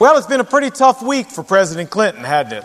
Well, 0.00 0.16
it's 0.16 0.26
been 0.26 0.40
a 0.40 0.44
pretty 0.44 0.70
tough 0.70 1.02
week 1.02 1.26
for 1.26 1.42
President 1.42 1.90
Clinton, 1.90 2.24
hadn't 2.24 2.64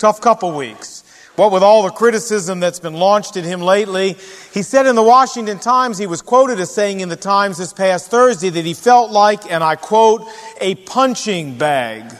Tough 0.00 0.20
couple 0.20 0.50
weeks. 0.50 1.04
What 1.36 1.52
with 1.52 1.62
all 1.62 1.84
the 1.84 1.90
criticism 1.90 2.58
that's 2.58 2.80
been 2.80 2.94
launched 2.94 3.36
at 3.36 3.44
him 3.44 3.60
lately, 3.60 4.16
he 4.52 4.62
said 4.62 4.84
in 4.86 4.96
the 4.96 5.02
Washington 5.02 5.60
Times, 5.60 5.96
he 5.96 6.08
was 6.08 6.22
quoted 6.22 6.58
as 6.58 6.74
saying 6.74 6.98
in 6.98 7.08
the 7.08 7.14
Times 7.14 7.58
this 7.58 7.72
past 7.72 8.10
Thursday 8.10 8.48
that 8.48 8.64
he 8.64 8.74
felt 8.74 9.12
like, 9.12 9.48
and 9.48 9.62
I 9.62 9.76
quote, 9.76 10.26
a 10.60 10.74
punching 10.74 11.56
bag, 11.56 12.12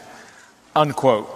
unquote. 0.77 1.29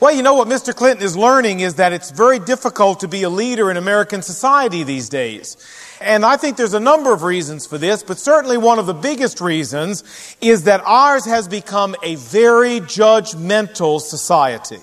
Well, 0.00 0.14
you 0.14 0.22
know 0.22 0.32
what 0.32 0.48
Mr. 0.48 0.74
Clinton 0.74 1.04
is 1.04 1.18
learning 1.18 1.60
is 1.60 1.74
that 1.74 1.92
it's 1.92 2.12
very 2.12 2.38
difficult 2.38 3.00
to 3.00 3.08
be 3.08 3.24
a 3.24 3.28
leader 3.28 3.70
in 3.70 3.76
American 3.76 4.22
society 4.22 4.84
these 4.84 5.10
days. 5.10 5.58
And 6.00 6.24
I 6.24 6.36
think 6.36 6.56
there's 6.56 6.74
a 6.74 6.80
number 6.80 7.12
of 7.12 7.24
reasons 7.24 7.66
for 7.66 7.76
this, 7.76 8.02
but 8.02 8.18
certainly 8.18 8.56
one 8.56 8.78
of 8.78 8.86
the 8.86 8.94
biggest 8.94 9.40
reasons 9.40 10.04
is 10.40 10.64
that 10.64 10.80
ours 10.84 11.24
has 11.24 11.48
become 11.48 11.96
a 12.02 12.14
very 12.14 12.80
judgmental 12.80 14.00
society. 14.00 14.78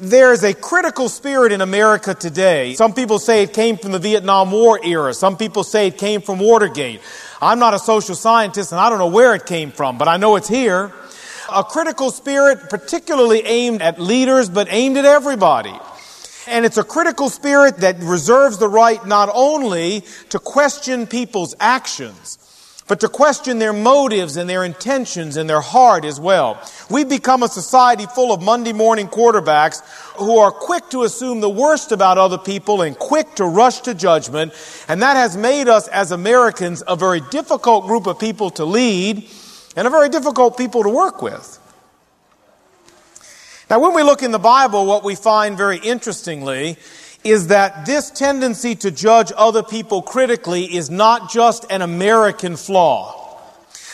There's 0.00 0.42
a 0.42 0.54
critical 0.54 1.10
spirit 1.10 1.52
in 1.52 1.60
America 1.60 2.14
today. 2.14 2.74
Some 2.74 2.94
people 2.94 3.18
say 3.18 3.42
it 3.42 3.52
came 3.52 3.76
from 3.76 3.92
the 3.92 3.98
Vietnam 3.98 4.50
War 4.50 4.80
era. 4.82 5.12
Some 5.12 5.36
people 5.36 5.64
say 5.64 5.88
it 5.88 5.98
came 5.98 6.22
from 6.22 6.38
Watergate. 6.38 7.02
I'm 7.42 7.58
not 7.58 7.74
a 7.74 7.78
social 7.78 8.14
scientist 8.14 8.72
and 8.72 8.80
I 8.80 8.88
don't 8.88 8.98
know 8.98 9.08
where 9.08 9.34
it 9.34 9.44
came 9.44 9.70
from, 9.70 9.98
but 9.98 10.08
I 10.08 10.16
know 10.16 10.36
it's 10.36 10.48
here. 10.48 10.92
A 11.54 11.62
critical 11.62 12.10
spirit 12.10 12.70
particularly 12.70 13.44
aimed 13.44 13.82
at 13.82 14.00
leaders, 14.00 14.48
but 14.48 14.68
aimed 14.70 14.96
at 14.96 15.04
everybody. 15.04 15.74
And 16.46 16.64
it's 16.64 16.76
a 16.76 16.84
critical 16.84 17.28
spirit 17.28 17.78
that 17.78 17.98
reserves 18.00 18.58
the 18.58 18.68
right 18.68 19.04
not 19.06 19.30
only 19.32 20.04
to 20.30 20.38
question 20.38 21.06
people's 21.06 21.54
actions, 21.60 22.38
but 22.88 23.00
to 23.00 23.08
question 23.08 23.58
their 23.58 23.72
motives 23.72 24.36
and 24.36 24.50
their 24.50 24.64
intentions 24.64 25.36
and 25.36 25.48
their 25.48 25.60
heart 25.60 26.04
as 26.04 26.18
well. 26.20 26.60
We've 26.90 27.08
become 27.08 27.42
a 27.42 27.48
society 27.48 28.06
full 28.06 28.32
of 28.32 28.42
Monday 28.42 28.72
morning 28.72 29.08
quarterbacks 29.08 29.82
who 30.16 30.38
are 30.38 30.50
quick 30.50 30.90
to 30.90 31.04
assume 31.04 31.40
the 31.40 31.48
worst 31.48 31.92
about 31.92 32.18
other 32.18 32.38
people 32.38 32.82
and 32.82 32.98
quick 32.98 33.36
to 33.36 33.44
rush 33.44 33.80
to 33.82 33.94
judgment. 33.94 34.52
And 34.88 35.00
that 35.00 35.16
has 35.16 35.36
made 35.36 35.68
us 35.68 35.88
as 35.88 36.10
Americans 36.10 36.82
a 36.86 36.96
very 36.96 37.20
difficult 37.30 37.86
group 37.86 38.06
of 38.06 38.18
people 38.18 38.50
to 38.50 38.64
lead 38.64 39.28
and 39.76 39.86
a 39.86 39.90
very 39.90 40.08
difficult 40.08 40.58
people 40.58 40.82
to 40.82 40.90
work 40.90 41.22
with. 41.22 41.60
Now, 43.72 43.78
when 43.78 43.94
we 43.94 44.02
look 44.02 44.22
in 44.22 44.32
the 44.32 44.38
Bible, 44.38 44.84
what 44.84 45.02
we 45.02 45.14
find 45.14 45.56
very 45.56 45.78
interestingly 45.78 46.76
is 47.24 47.46
that 47.46 47.86
this 47.86 48.10
tendency 48.10 48.74
to 48.74 48.90
judge 48.90 49.32
other 49.34 49.62
people 49.62 50.02
critically 50.02 50.64
is 50.64 50.90
not 50.90 51.30
just 51.30 51.64
an 51.70 51.80
American 51.80 52.56
flaw, 52.56 53.34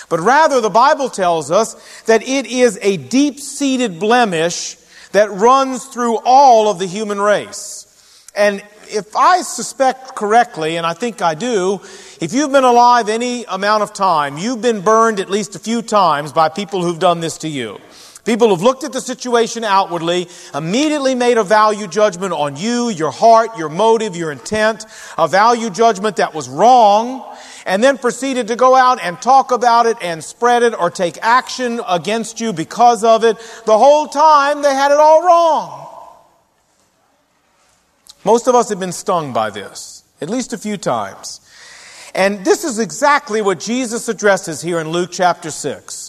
but 0.08 0.18
rather 0.18 0.60
the 0.60 0.68
Bible 0.68 1.08
tells 1.08 1.52
us 1.52 1.74
that 2.06 2.26
it 2.26 2.46
is 2.46 2.76
a 2.82 2.96
deep 2.96 3.38
seated 3.38 4.00
blemish 4.00 4.74
that 5.12 5.30
runs 5.30 5.84
through 5.84 6.18
all 6.24 6.68
of 6.68 6.80
the 6.80 6.86
human 6.86 7.20
race. 7.20 7.86
And 8.34 8.64
if 8.88 9.14
I 9.14 9.42
suspect 9.42 10.16
correctly, 10.16 10.74
and 10.74 10.84
I 10.84 10.94
think 10.94 11.22
I 11.22 11.36
do, 11.36 11.80
if 12.20 12.32
you've 12.32 12.50
been 12.50 12.64
alive 12.64 13.08
any 13.08 13.44
amount 13.44 13.84
of 13.84 13.92
time, 13.92 14.38
you've 14.38 14.60
been 14.60 14.80
burned 14.80 15.20
at 15.20 15.30
least 15.30 15.54
a 15.54 15.60
few 15.60 15.82
times 15.82 16.32
by 16.32 16.48
people 16.48 16.82
who've 16.82 16.98
done 16.98 17.20
this 17.20 17.38
to 17.38 17.48
you. 17.48 17.80
People 18.28 18.50
have 18.50 18.60
looked 18.60 18.84
at 18.84 18.92
the 18.92 19.00
situation 19.00 19.64
outwardly, 19.64 20.28
immediately 20.54 21.14
made 21.14 21.38
a 21.38 21.42
value 21.42 21.86
judgment 21.86 22.34
on 22.34 22.58
you, 22.58 22.90
your 22.90 23.10
heart, 23.10 23.56
your 23.56 23.70
motive, 23.70 24.14
your 24.14 24.30
intent, 24.30 24.84
a 25.16 25.26
value 25.26 25.70
judgment 25.70 26.16
that 26.16 26.34
was 26.34 26.46
wrong, 26.46 27.24
and 27.64 27.82
then 27.82 27.96
proceeded 27.96 28.48
to 28.48 28.54
go 28.54 28.74
out 28.74 29.00
and 29.02 29.18
talk 29.22 29.50
about 29.50 29.86
it 29.86 29.96
and 30.02 30.22
spread 30.22 30.62
it 30.62 30.78
or 30.78 30.90
take 30.90 31.16
action 31.22 31.80
against 31.88 32.38
you 32.38 32.52
because 32.52 33.02
of 33.02 33.24
it. 33.24 33.38
The 33.64 33.78
whole 33.78 34.08
time 34.08 34.60
they 34.60 34.74
had 34.74 34.92
it 34.92 34.98
all 34.98 35.22
wrong. 35.22 35.88
Most 38.26 38.46
of 38.46 38.54
us 38.54 38.68
have 38.68 38.78
been 38.78 38.92
stung 38.92 39.32
by 39.32 39.48
this, 39.48 40.04
at 40.20 40.28
least 40.28 40.53
a 40.53 40.58
few 40.58 40.76
times. 40.76 41.41
And 42.14 42.44
this 42.44 42.62
is 42.62 42.78
exactly 42.78 43.41
what 43.41 43.58
Jesus 43.58 44.06
addresses 44.06 44.60
here 44.60 44.80
in 44.80 44.91
Luke 44.91 45.12
chapter 45.12 45.50
6. 45.50 46.07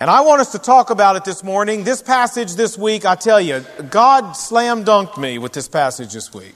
And 0.00 0.08
I 0.08 0.20
want 0.20 0.40
us 0.40 0.52
to 0.52 0.60
talk 0.60 0.90
about 0.90 1.16
it 1.16 1.24
this 1.24 1.42
morning. 1.42 1.82
This 1.82 2.02
passage 2.02 2.54
this 2.54 2.78
week, 2.78 3.04
I 3.04 3.16
tell 3.16 3.40
you, 3.40 3.64
God 3.90 4.34
slam 4.34 4.84
dunked 4.84 5.18
me 5.18 5.38
with 5.38 5.52
this 5.52 5.66
passage 5.66 6.12
this 6.12 6.32
week. 6.32 6.54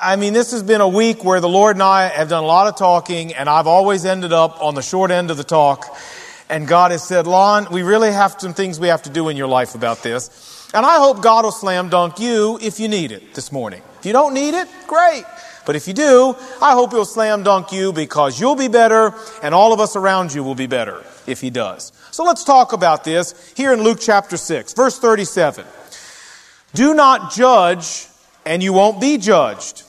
I 0.00 0.16
mean, 0.16 0.32
this 0.32 0.52
has 0.52 0.62
been 0.62 0.80
a 0.80 0.88
week 0.88 1.22
where 1.22 1.40
the 1.40 1.48
Lord 1.48 1.76
and 1.76 1.82
I 1.82 2.08
have 2.08 2.30
done 2.30 2.42
a 2.42 2.46
lot 2.46 2.68
of 2.68 2.76
talking, 2.76 3.34
and 3.34 3.50
I've 3.50 3.66
always 3.66 4.06
ended 4.06 4.32
up 4.32 4.62
on 4.62 4.74
the 4.74 4.80
short 4.80 5.10
end 5.10 5.30
of 5.30 5.36
the 5.36 5.44
talk. 5.44 5.94
And 6.48 6.66
God 6.66 6.90
has 6.90 7.06
said, 7.06 7.26
Lon, 7.26 7.66
we 7.70 7.82
really 7.82 8.10
have 8.12 8.36
some 8.38 8.54
things 8.54 8.80
we 8.80 8.88
have 8.88 9.02
to 9.02 9.10
do 9.10 9.28
in 9.28 9.36
your 9.36 9.46
life 9.46 9.74
about 9.74 10.02
this. 10.02 10.70
And 10.72 10.86
I 10.86 10.96
hope 10.96 11.20
God 11.20 11.44
will 11.44 11.52
slam 11.52 11.90
dunk 11.90 12.18
you 12.18 12.58
if 12.62 12.80
you 12.80 12.88
need 12.88 13.12
it 13.12 13.34
this 13.34 13.52
morning. 13.52 13.82
If 13.98 14.06
you 14.06 14.14
don't 14.14 14.32
need 14.32 14.54
it, 14.54 14.68
great. 14.86 15.24
But 15.66 15.76
if 15.76 15.86
you 15.86 15.92
do, 15.92 16.34
I 16.62 16.72
hope 16.72 16.92
he'll 16.92 17.04
slam 17.04 17.42
dunk 17.42 17.72
you 17.72 17.92
because 17.92 18.40
you'll 18.40 18.56
be 18.56 18.68
better 18.68 19.12
and 19.42 19.54
all 19.54 19.74
of 19.74 19.80
us 19.80 19.96
around 19.96 20.32
you 20.32 20.42
will 20.42 20.54
be 20.54 20.66
better 20.66 21.04
if 21.26 21.42
he 21.42 21.50
does. 21.50 21.92
So 22.20 22.26
let's 22.26 22.44
talk 22.44 22.74
about 22.74 23.02
this 23.02 23.50
here 23.56 23.72
in 23.72 23.82
Luke 23.82 23.96
chapter 23.98 24.36
6, 24.36 24.74
verse 24.74 24.98
37. 24.98 25.64
Do 26.74 26.92
not 26.92 27.32
judge 27.32 28.08
and 28.44 28.62
you 28.62 28.74
won't 28.74 29.00
be 29.00 29.16
judged. 29.16 29.84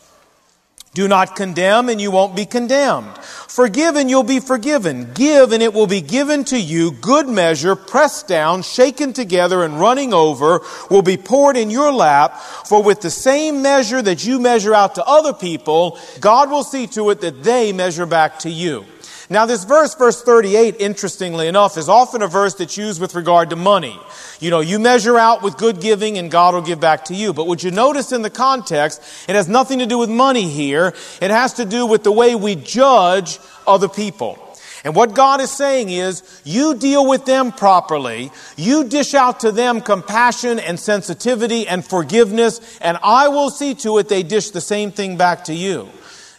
Do 0.93 1.09
not 1.09 1.35
condemn 1.35 1.89
and 1.89 1.99
you 1.99 2.09
won't 2.09 2.33
be 2.33 2.45
condemned. 2.45 3.17
Forgive 3.17 3.97
and 3.97 4.09
you'll 4.09 4.23
be 4.23 4.39
forgiven. 4.39 5.11
Give 5.13 5.51
and 5.51 5.61
it 5.61 5.73
will 5.73 5.87
be 5.87 5.99
given 5.99 6.45
to 6.45 6.57
you. 6.57 6.91
Good 6.91 7.27
measure, 7.27 7.75
pressed 7.75 8.29
down, 8.29 8.61
shaken 8.61 9.11
together 9.11 9.65
and 9.65 9.77
running 9.77 10.13
over 10.13 10.61
will 10.89 11.01
be 11.01 11.17
poured 11.17 11.57
in 11.57 11.69
your 11.69 11.91
lap. 11.91 12.37
For 12.65 12.81
with 12.81 13.01
the 13.01 13.11
same 13.11 13.61
measure 13.61 14.01
that 14.01 14.25
you 14.25 14.39
measure 14.39 14.73
out 14.73 14.95
to 14.95 15.03
other 15.03 15.33
people, 15.33 15.99
God 16.21 16.49
will 16.49 16.63
see 16.63 16.87
to 16.87 17.09
it 17.09 17.19
that 17.19 17.43
they 17.43 17.73
measure 17.73 18.05
back 18.05 18.39
to 18.39 18.49
you. 18.49 18.85
Now, 19.31 19.45
this 19.45 19.63
verse, 19.63 19.95
verse 19.95 20.21
38, 20.21 20.81
interestingly 20.81 21.47
enough, 21.47 21.77
is 21.77 21.87
often 21.87 22.21
a 22.21 22.27
verse 22.27 22.53
that's 22.55 22.75
used 22.75 22.99
with 22.99 23.15
regard 23.15 23.51
to 23.51 23.55
money. 23.55 23.97
You 24.41 24.49
know, 24.49 24.59
you 24.59 24.77
measure 24.77 25.17
out 25.17 25.41
with 25.41 25.55
good 25.55 25.79
giving 25.79 26.17
and 26.17 26.29
God 26.29 26.53
will 26.53 26.61
give 26.61 26.81
back 26.81 27.05
to 27.05 27.15
you. 27.15 27.31
But 27.31 27.47
what 27.47 27.63
you 27.63 27.71
notice 27.71 28.11
in 28.11 28.23
the 28.23 28.29
context, 28.29 29.01
it 29.29 29.37
has 29.37 29.47
nothing 29.47 29.79
to 29.79 29.85
do 29.85 29.97
with 29.97 30.09
money 30.09 30.49
here. 30.49 30.87
It 31.21 31.31
has 31.31 31.53
to 31.53 31.65
do 31.65 31.85
with 31.85 32.03
the 32.03 32.11
way 32.11 32.35
we 32.35 32.55
judge 32.55 33.39
other 33.65 33.87
people. 33.87 34.37
And 34.83 34.97
what 34.97 35.13
God 35.13 35.39
is 35.39 35.49
saying 35.49 35.89
is, 35.89 36.23
you 36.43 36.75
deal 36.75 37.07
with 37.07 37.23
them 37.23 37.53
properly. 37.53 38.31
You 38.57 38.83
dish 38.83 39.13
out 39.13 39.39
to 39.41 39.53
them 39.53 39.79
compassion 39.79 40.59
and 40.59 40.77
sensitivity 40.77 41.69
and 41.69 41.85
forgiveness, 41.85 42.59
and 42.81 42.97
I 43.01 43.29
will 43.29 43.49
see 43.49 43.75
to 43.75 43.97
it 43.99 44.09
they 44.09 44.23
dish 44.23 44.49
the 44.49 44.59
same 44.59 44.91
thing 44.91 45.15
back 45.15 45.45
to 45.45 45.53
you. 45.53 45.87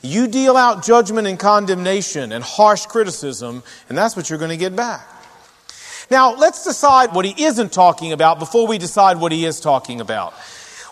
You 0.02 0.26
deal 0.26 0.56
out 0.56 0.84
judgment 0.84 1.28
and 1.28 1.38
condemnation 1.38 2.32
and 2.32 2.42
harsh 2.42 2.86
criticism, 2.86 3.62
and 3.88 3.96
that's 3.96 4.16
what 4.16 4.28
you're 4.28 4.38
going 4.38 4.50
to 4.50 4.56
get 4.56 4.74
back. 4.74 5.06
Now, 6.10 6.34
let's 6.34 6.64
decide 6.64 7.14
what 7.14 7.24
he 7.24 7.44
isn't 7.44 7.72
talking 7.72 8.12
about 8.12 8.38
before 8.38 8.66
we 8.66 8.78
decide 8.78 9.18
what 9.18 9.32
he 9.32 9.46
is 9.46 9.60
talking 9.60 10.00
about. 10.00 10.34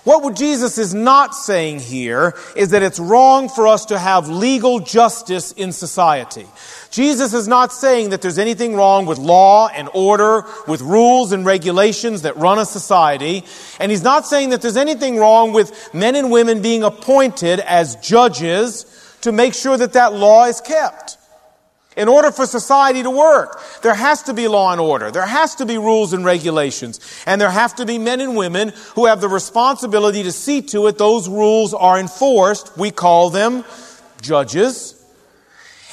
What 0.05 0.35
Jesus 0.35 0.79
is 0.79 0.95
not 0.95 1.35
saying 1.35 1.81
here 1.81 2.35
is 2.57 2.71
that 2.71 2.83
it's 2.83 2.99
wrong 2.99 3.51
for 3.51 3.69
us 3.69 3.85
to 3.87 3.99
have 3.99 4.29
legal 4.29 4.81
justice 4.81 5.53
in 5.53 5.73
society. 5.73 6.47
Jesus 6.91 7.35
is 7.35 7.47
not 7.47 7.71
saying 7.73 8.11
that 8.11 8.23
there's 8.23 8.39
anything 8.39 8.75
wrong 8.75 9.05
with 9.05 9.19
law 9.19 9.69
and 9.69 9.91
order, 9.93 10.45
with 10.67 10.81
rules 10.81 11.33
and 11.33 11.45
regulations 11.45 12.23
that 12.23 12.37
run 12.37 12.59
a 12.59 12.65
society. 12.65 13.45
And 13.79 13.91
he's 13.91 14.03
not 14.03 14.27
saying 14.27 14.51
that 14.51 14.63
there's 14.63 14.79
anything 14.79 15.19
wrong 15.19 15.53
with 15.53 15.95
men 15.95 16.17
and 16.17 16.31
women 16.31 16.63
being 16.63 16.83
appointed 16.83 17.61
as 17.61 17.97
judges 17.97 18.87
to 19.21 19.33
make 19.33 19.53
sure 19.53 19.77
that 19.77 19.93
that 19.93 20.15
law 20.15 20.47
is 20.47 20.63
kept. 20.63 21.19
In 22.01 22.09
order 22.09 22.33
for 22.33 22.47
society 22.47 23.03
to 23.03 23.11
work, 23.11 23.61
there 23.83 23.93
has 23.93 24.23
to 24.23 24.33
be 24.33 24.49
law 24.49 24.73
and 24.73 24.81
order. 24.81 25.11
There 25.11 25.27
has 25.27 25.57
to 25.57 25.67
be 25.67 25.77
rules 25.77 26.15
and 26.15 26.25
regulations. 26.25 26.99
And 27.27 27.39
there 27.39 27.51
have 27.51 27.77
to 27.77 27.85
be 27.85 27.99
men 27.99 28.23
and 28.23 28.35
women 28.35 28.73
who 28.95 29.05
have 29.05 29.21
the 29.21 29.29
responsibility 29.29 30.23
to 30.23 30.33
see 30.33 30.63
to 30.63 30.87
it 30.87 30.97
those 30.97 31.29
rules 31.29 31.75
are 31.75 31.99
enforced. 31.99 32.75
We 32.79 32.91
call 32.91 33.29
them 33.29 33.67
judges. 34.23 34.97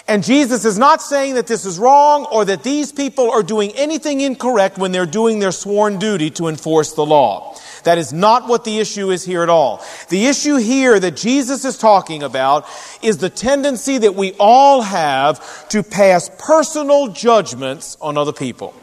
And 0.08 0.24
Jesus 0.24 0.64
is 0.64 0.78
not 0.78 1.02
saying 1.02 1.36
that 1.36 1.48
this 1.48 1.66
is 1.66 1.78
wrong 1.78 2.26
or 2.32 2.46
that 2.46 2.64
these 2.64 2.94
people 2.94 3.30
are 3.30 3.44
doing 3.44 3.72
anything 3.76 4.22
incorrect 4.22 4.78
when 4.78 4.94
they're 4.94 5.06
doing 5.06 5.40
their 5.40 5.52
sworn 5.52 6.00
duty 6.00 6.30
to 6.32 6.48
enforce 6.48 6.94
the 6.94 7.06
law. 7.06 7.47
That 7.88 7.98
is 7.98 8.12
not 8.12 8.50
what 8.50 8.66
the 8.66 8.80
issue 8.80 9.12
is 9.12 9.24
here 9.24 9.44
at 9.44 9.50
all. 9.50 9.82
The 10.10 10.26
issue 10.26 10.58
here 10.58 11.00
that 11.00 11.16
Jesus 11.16 11.64
is 11.64 11.78
talking 11.78 12.22
about 12.22 12.68
is 13.02 13.20
the 13.20 13.30
tendency 13.30 13.98
that 14.00 14.14
we 14.14 14.34
all 14.42 14.82
have 14.82 15.70
to 15.70 15.84
pass 15.84 16.30
personal 16.38 17.08
judgments 17.08 17.96
on 18.02 18.18
other 18.18 18.34
people. 18.34 18.74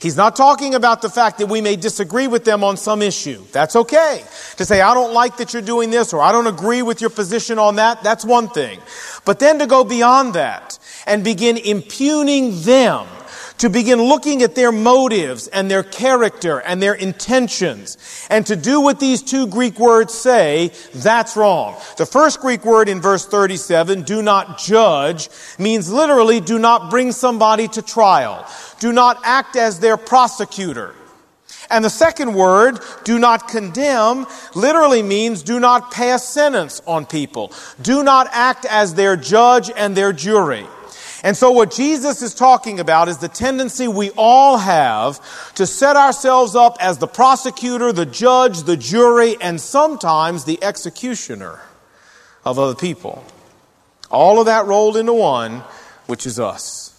He's 0.00 0.16
not 0.16 0.36
talking 0.36 0.76
about 0.76 1.02
the 1.02 1.10
fact 1.10 1.38
that 1.38 1.48
we 1.48 1.60
may 1.60 1.74
disagree 1.74 2.28
with 2.28 2.44
them 2.44 2.62
on 2.62 2.76
some 2.76 3.02
issue. 3.02 3.42
That's 3.50 3.74
okay. 3.74 4.22
To 4.58 4.64
say, 4.64 4.80
I 4.80 4.94
don't 4.94 5.12
like 5.12 5.38
that 5.38 5.52
you're 5.52 5.60
doing 5.60 5.90
this 5.90 6.12
or 6.12 6.22
I 6.22 6.30
don't 6.30 6.46
agree 6.46 6.82
with 6.82 7.00
your 7.00 7.10
position 7.10 7.58
on 7.58 7.74
that, 7.76 8.00
that's 8.04 8.24
one 8.24 8.48
thing. 8.48 8.78
But 9.24 9.40
then 9.40 9.58
to 9.58 9.66
go 9.66 9.82
beyond 9.82 10.34
that 10.34 10.78
and 11.04 11.24
begin 11.24 11.56
impugning 11.56 12.60
them 12.60 13.08
to 13.58 13.70
begin 13.70 14.02
looking 14.02 14.42
at 14.42 14.54
their 14.54 14.72
motives 14.72 15.48
and 15.48 15.70
their 15.70 15.82
character 15.82 16.60
and 16.60 16.82
their 16.82 16.94
intentions, 16.94 17.96
and 18.30 18.46
to 18.46 18.56
do 18.56 18.80
what 18.80 19.00
these 19.00 19.22
two 19.22 19.46
Greek 19.46 19.78
words 19.78 20.12
say, 20.12 20.72
that's 20.94 21.36
wrong. 21.36 21.76
The 21.96 22.06
first 22.06 22.40
Greek 22.40 22.64
word 22.64 22.88
in 22.88 23.00
verse 23.00 23.26
37, 23.26 24.02
do 24.02 24.22
not 24.22 24.58
judge, 24.58 25.28
means 25.58 25.90
literally 25.90 26.40
do 26.40 26.58
not 26.58 26.90
bring 26.90 27.12
somebody 27.12 27.68
to 27.68 27.82
trial. 27.82 28.46
Do 28.78 28.92
not 28.92 29.20
act 29.24 29.56
as 29.56 29.80
their 29.80 29.96
prosecutor. 29.96 30.94
And 31.70 31.84
the 31.84 31.90
second 31.90 32.34
word, 32.34 32.78
do 33.04 33.18
not 33.18 33.48
condemn, 33.48 34.26
literally 34.54 35.02
means 35.02 35.42
do 35.42 35.58
not 35.58 35.90
pass 35.90 36.24
sentence 36.24 36.80
on 36.86 37.06
people. 37.06 37.52
Do 37.82 38.04
not 38.04 38.28
act 38.30 38.64
as 38.66 38.94
their 38.94 39.16
judge 39.16 39.70
and 39.74 39.96
their 39.96 40.12
jury. 40.12 40.66
And 41.26 41.36
so 41.36 41.50
what 41.50 41.72
Jesus 41.72 42.22
is 42.22 42.34
talking 42.34 42.78
about 42.78 43.08
is 43.08 43.18
the 43.18 43.26
tendency 43.26 43.88
we 43.88 44.12
all 44.16 44.58
have 44.58 45.20
to 45.54 45.66
set 45.66 45.96
ourselves 45.96 46.54
up 46.54 46.76
as 46.78 46.98
the 46.98 47.08
prosecutor, 47.08 47.92
the 47.92 48.06
judge, 48.06 48.62
the 48.62 48.76
jury, 48.76 49.34
and 49.40 49.60
sometimes 49.60 50.44
the 50.44 50.62
executioner 50.62 51.58
of 52.44 52.60
other 52.60 52.76
people. 52.76 53.24
All 54.08 54.38
of 54.38 54.46
that 54.46 54.66
rolled 54.66 54.96
into 54.96 55.14
one, 55.14 55.64
which 56.06 56.26
is 56.26 56.38
us. 56.38 56.96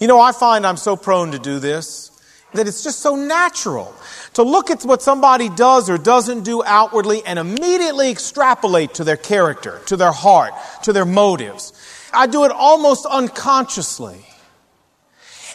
You 0.00 0.06
know, 0.06 0.18
I 0.18 0.32
find 0.32 0.66
I'm 0.66 0.78
so 0.78 0.96
prone 0.96 1.32
to 1.32 1.38
do 1.38 1.58
this 1.58 2.10
that 2.54 2.66
it's 2.66 2.82
just 2.82 3.00
so 3.00 3.14
natural 3.14 3.94
to 4.34 4.42
look 4.42 4.70
at 4.70 4.82
what 4.82 5.02
somebody 5.02 5.48
does 5.48 5.88
or 5.88 5.96
doesn't 5.96 6.42
do 6.42 6.62
outwardly 6.64 7.24
and 7.24 7.38
immediately 7.38 8.10
extrapolate 8.10 8.94
to 8.94 9.04
their 9.04 9.16
character, 9.16 9.80
to 9.86 9.96
their 9.96 10.12
heart, 10.12 10.52
to 10.82 10.92
their 10.92 11.04
motives. 11.04 11.72
I 12.12 12.26
do 12.26 12.44
it 12.44 12.52
almost 12.52 13.06
unconsciously. 13.06 14.24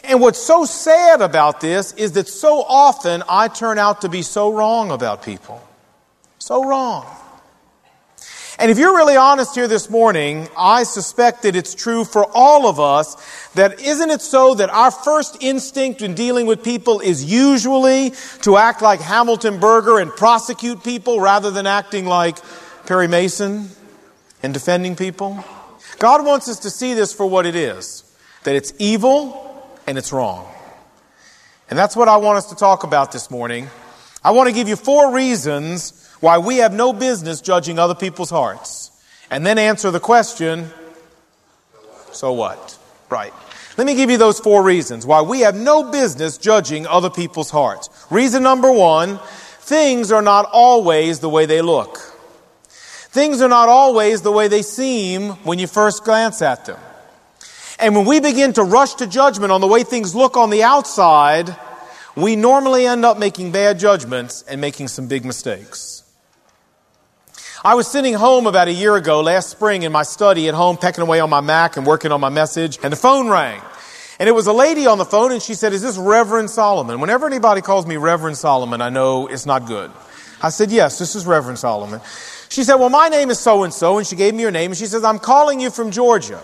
And 0.04 0.20
what's 0.20 0.38
so 0.38 0.64
sad 0.64 1.20
about 1.20 1.60
this 1.60 1.92
is 1.92 2.12
that 2.12 2.26
so 2.26 2.62
often 2.62 3.22
I 3.28 3.48
turn 3.48 3.78
out 3.78 4.00
to 4.02 4.08
be 4.08 4.22
so 4.22 4.52
wrong 4.52 4.90
about 4.90 5.22
people. 5.22 5.62
So 6.38 6.64
wrong. 6.64 7.06
And 8.60 8.70
if 8.70 8.78
you're 8.78 8.94
really 8.94 9.16
honest 9.16 9.54
here 9.54 9.66
this 9.66 9.88
morning, 9.88 10.46
I 10.54 10.82
suspect 10.82 11.44
that 11.44 11.56
it's 11.56 11.74
true 11.74 12.04
for 12.04 12.26
all 12.34 12.68
of 12.68 12.78
us 12.78 13.16
that 13.54 13.80
isn't 13.80 14.10
it 14.10 14.20
so 14.20 14.54
that 14.54 14.68
our 14.68 14.90
first 14.90 15.38
instinct 15.42 16.02
in 16.02 16.14
dealing 16.14 16.44
with 16.44 16.62
people 16.62 17.00
is 17.00 17.24
usually 17.24 18.12
to 18.42 18.58
act 18.58 18.82
like 18.82 19.00
Hamilton 19.00 19.60
Berger 19.60 19.98
and 19.98 20.10
prosecute 20.10 20.84
people 20.84 21.20
rather 21.20 21.50
than 21.50 21.66
acting 21.66 22.04
like 22.04 22.36
Perry 22.84 23.08
Mason 23.08 23.70
and 24.42 24.52
defending 24.52 24.94
people? 24.94 25.42
God 25.98 26.26
wants 26.26 26.46
us 26.46 26.58
to 26.58 26.68
see 26.68 26.92
this 26.92 27.14
for 27.14 27.24
what 27.24 27.46
it 27.46 27.56
is 27.56 28.04
that 28.44 28.56
it's 28.56 28.74
evil 28.78 29.80
and 29.86 29.96
it's 29.96 30.12
wrong. 30.12 30.46
And 31.70 31.78
that's 31.78 31.96
what 31.96 32.08
I 32.08 32.18
want 32.18 32.36
us 32.36 32.50
to 32.50 32.56
talk 32.56 32.84
about 32.84 33.10
this 33.10 33.30
morning. 33.30 33.70
I 34.22 34.32
want 34.32 34.48
to 34.48 34.54
give 34.54 34.68
you 34.68 34.76
four 34.76 35.14
reasons 35.14 36.08
why 36.20 36.38
we 36.38 36.58
have 36.58 36.72
no 36.72 36.92
business 36.92 37.40
judging 37.40 37.78
other 37.78 37.94
people's 37.94 38.30
hearts. 38.30 38.90
And 39.30 39.46
then 39.46 39.58
answer 39.58 39.90
the 39.90 40.00
question, 40.00 40.70
so 42.12 42.32
what? 42.32 42.78
Right. 43.08 43.32
Let 43.78 43.86
me 43.86 43.94
give 43.94 44.10
you 44.10 44.18
those 44.18 44.38
four 44.38 44.62
reasons 44.62 45.06
why 45.06 45.22
we 45.22 45.40
have 45.40 45.54
no 45.56 45.90
business 45.90 46.36
judging 46.36 46.86
other 46.86 47.08
people's 47.08 47.50
hearts. 47.50 47.88
Reason 48.10 48.42
number 48.42 48.70
one, 48.70 49.18
things 49.60 50.12
are 50.12 50.20
not 50.20 50.48
always 50.52 51.20
the 51.20 51.28
way 51.28 51.46
they 51.46 51.62
look. 51.62 51.98
Things 52.68 53.40
are 53.40 53.48
not 53.48 53.68
always 53.68 54.22
the 54.22 54.32
way 54.32 54.48
they 54.48 54.62
seem 54.62 55.30
when 55.44 55.58
you 55.58 55.66
first 55.66 56.04
glance 56.04 56.42
at 56.42 56.66
them. 56.66 56.78
And 57.78 57.96
when 57.96 58.04
we 58.04 58.20
begin 58.20 58.52
to 58.54 58.62
rush 58.62 58.94
to 58.96 59.06
judgment 59.06 59.50
on 59.50 59.62
the 59.62 59.66
way 59.66 59.82
things 59.82 60.14
look 60.14 60.36
on 60.36 60.50
the 60.50 60.62
outside, 60.62 61.56
we 62.16 62.36
normally 62.36 62.86
end 62.86 63.04
up 63.04 63.18
making 63.18 63.52
bad 63.52 63.78
judgments 63.78 64.42
and 64.48 64.60
making 64.60 64.88
some 64.88 65.06
big 65.06 65.24
mistakes. 65.24 66.02
I 67.62 67.74
was 67.74 67.86
sitting 67.86 68.14
home 68.14 68.46
about 68.46 68.68
a 68.68 68.72
year 68.72 68.96
ago, 68.96 69.20
last 69.20 69.50
spring, 69.50 69.82
in 69.82 69.92
my 69.92 70.02
study 70.02 70.48
at 70.48 70.54
home, 70.54 70.78
pecking 70.78 71.02
away 71.02 71.20
on 71.20 71.28
my 71.28 71.40
Mac 71.42 71.76
and 71.76 71.86
working 71.86 72.10
on 72.10 72.20
my 72.20 72.30
message, 72.30 72.78
and 72.82 72.90
the 72.90 72.96
phone 72.96 73.28
rang. 73.28 73.60
And 74.18 74.28
it 74.28 74.32
was 74.32 74.46
a 74.46 74.52
lady 74.52 74.86
on 74.86 74.98
the 74.98 75.04
phone, 75.04 75.30
and 75.30 75.42
she 75.42 75.54
said, 75.54 75.72
Is 75.72 75.82
this 75.82 75.98
Reverend 75.98 76.50
Solomon? 76.50 77.00
Whenever 77.00 77.26
anybody 77.26 77.60
calls 77.60 77.86
me 77.86 77.96
Reverend 77.98 78.38
Solomon, 78.38 78.80
I 78.80 78.88
know 78.88 79.26
it's 79.26 79.44
not 79.44 79.66
good. 79.66 79.90
I 80.42 80.48
said, 80.48 80.70
Yes, 80.70 80.98
this 80.98 81.14
is 81.14 81.26
Reverend 81.26 81.58
Solomon. 81.58 82.00
She 82.48 82.64
said, 82.64 82.76
Well, 82.76 82.88
my 82.88 83.08
name 83.08 83.30
is 83.30 83.38
so 83.38 83.62
and 83.62 83.72
so, 83.72 83.98
and 83.98 84.06
she 84.06 84.16
gave 84.16 84.34
me 84.34 84.42
her 84.44 84.50
name, 84.50 84.70
and 84.70 84.78
she 84.78 84.86
says, 84.86 85.04
I'm 85.04 85.18
calling 85.18 85.60
you 85.60 85.70
from 85.70 85.90
Georgia. 85.90 86.40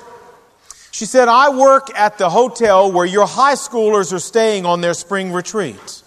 She 0.96 1.04
said, 1.04 1.28
I 1.28 1.50
work 1.50 1.90
at 1.94 2.16
the 2.16 2.30
hotel 2.30 2.90
where 2.90 3.04
your 3.04 3.26
high 3.26 3.52
schoolers 3.52 4.14
are 4.14 4.18
staying 4.18 4.64
on 4.64 4.80
their 4.80 4.94
spring 4.94 5.30
retreat. 5.30 6.02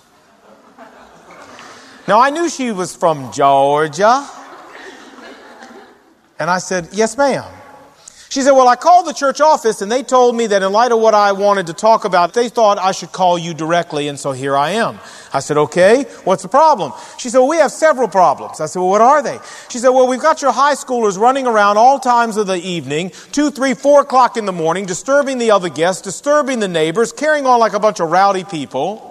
Now, 2.08 2.20
I 2.20 2.32
knew 2.32 2.50
she 2.50 2.72
was 2.72 2.96
from 2.96 3.32
Georgia. 3.32 4.28
And 6.40 6.50
I 6.50 6.58
said, 6.58 6.90
Yes, 6.92 7.16
ma'am. 7.16 7.46
She 8.30 8.42
said, 8.44 8.52
Well, 8.52 8.68
I 8.68 8.76
called 8.76 9.08
the 9.08 9.14
church 9.14 9.42
office 9.42 9.82
and 9.82 9.92
they 9.92 10.04
told 10.04 10.36
me 10.36 10.46
that 10.48 10.62
in 10.62 10.72
light 10.72 10.92
of 10.92 11.00
what 11.00 11.16
I 11.16 11.32
wanted 11.32 11.66
to 11.68 11.74
talk 11.74 12.06
about, 12.06 12.36
they 12.36 12.48
thought 12.48 12.78
I 12.78 12.92
should 12.92 13.12
call 13.12 13.40
you 13.40 13.56
directly, 13.56 14.08
and 14.08 14.20
so 14.20 14.32
here 14.34 14.56
I 14.56 14.72
am. 14.72 15.00
I 15.34 15.40
said, 15.40 15.58
Okay, 15.58 16.04
what's 16.26 16.44
the 16.44 16.48
problem? 16.48 16.94
She 17.18 17.30
said, 17.30 17.40
Well, 17.40 17.50
we 17.50 17.58
have 17.58 17.72
several 17.72 18.08
problems. 18.08 18.62
I 18.62 18.68
said, 18.68 18.80
Well, 18.80 18.90
what 18.90 19.02
are 19.02 19.24
they? 19.24 19.40
She 19.70 19.80
said, 19.80 19.90
Well, 19.90 20.08
we've 20.08 20.22
got 20.22 20.44
your 20.44 20.52
high 20.52 20.76
schoolers 20.76 21.18
running 21.18 21.48
around 21.48 21.78
all 21.78 22.00
times 22.00 22.38
of 22.38 22.46
the 22.46 22.58
evening, 22.58 23.12
two, 23.32 23.50
three, 23.50 23.74
four 23.74 24.02
o'clock 24.02 24.38
in 24.38 24.46
the 24.46 24.54
morning, 24.54 24.86
disturbing 24.86 25.40
the 25.40 25.50
other 25.50 25.70
guests, 25.70 26.04
disturbing 26.04 26.60
the 26.60 26.68
neighbors, 26.68 27.12
carrying 27.12 27.48
on 27.48 27.60
like 27.60 27.74
a 27.74 27.80
bunch 27.80 28.00
of 28.00 28.12
rowdy 28.12 28.44
people. 28.44 29.08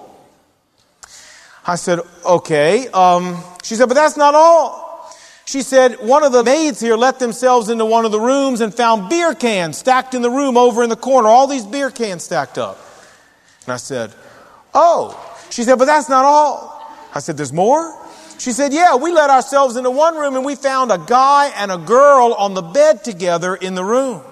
I 1.66 1.74
said, 1.74 1.98
Okay. 2.24 2.86
Um, 2.88 3.42
she 3.64 3.74
said, 3.74 3.88
But 3.88 3.94
that's 3.94 4.16
not 4.16 4.36
all. 4.36 4.87
She 5.48 5.62
said 5.62 6.00
one 6.00 6.24
of 6.24 6.32
the 6.32 6.44
maids 6.44 6.78
here 6.78 6.94
let 6.94 7.18
themselves 7.18 7.70
into 7.70 7.86
one 7.86 8.04
of 8.04 8.12
the 8.12 8.20
rooms 8.20 8.60
and 8.60 8.74
found 8.74 9.08
beer 9.08 9.34
cans 9.34 9.78
stacked 9.78 10.12
in 10.12 10.20
the 10.20 10.28
room 10.28 10.58
over 10.58 10.82
in 10.82 10.90
the 10.90 10.96
corner, 10.96 11.26
all 11.26 11.46
these 11.46 11.64
beer 11.64 11.90
cans 11.90 12.22
stacked 12.22 12.58
up. 12.58 12.78
And 13.64 13.72
I 13.72 13.78
said, 13.78 14.12
Oh. 14.74 15.18
She 15.48 15.62
said, 15.62 15.78
But 15.78 15.86
that's 15.86 16.10
not 16.10 16.26
all. 16.26 16.86
I 17.14 17.20
said, 17.20 17.38
There's 17.38 17.54
more? 17.54 17.98
She 18.38 18.52
said, 18.52 18.74
Yeah, 18.74 18.96
we 18.96 19.10
let 19.10 19.30
ourselves 19.30 19.76
into 19.76 19.90
one 19.90 20.18
room 20.18 20.36
and 20.36 20.44
we 20.44 20.54
found 20.54 20.92
a 20.92 20.98
guy 20.98 21.50
and 21.56 21.72
a 21.72 21.78
girl 21.78 22.34
on 22.34 22.52
the 22.52 22.60
bed 22.60 23.02
together 23.02 23.54
in 23.54 23.74
the 23.74 23.84
room. 23.84 24.22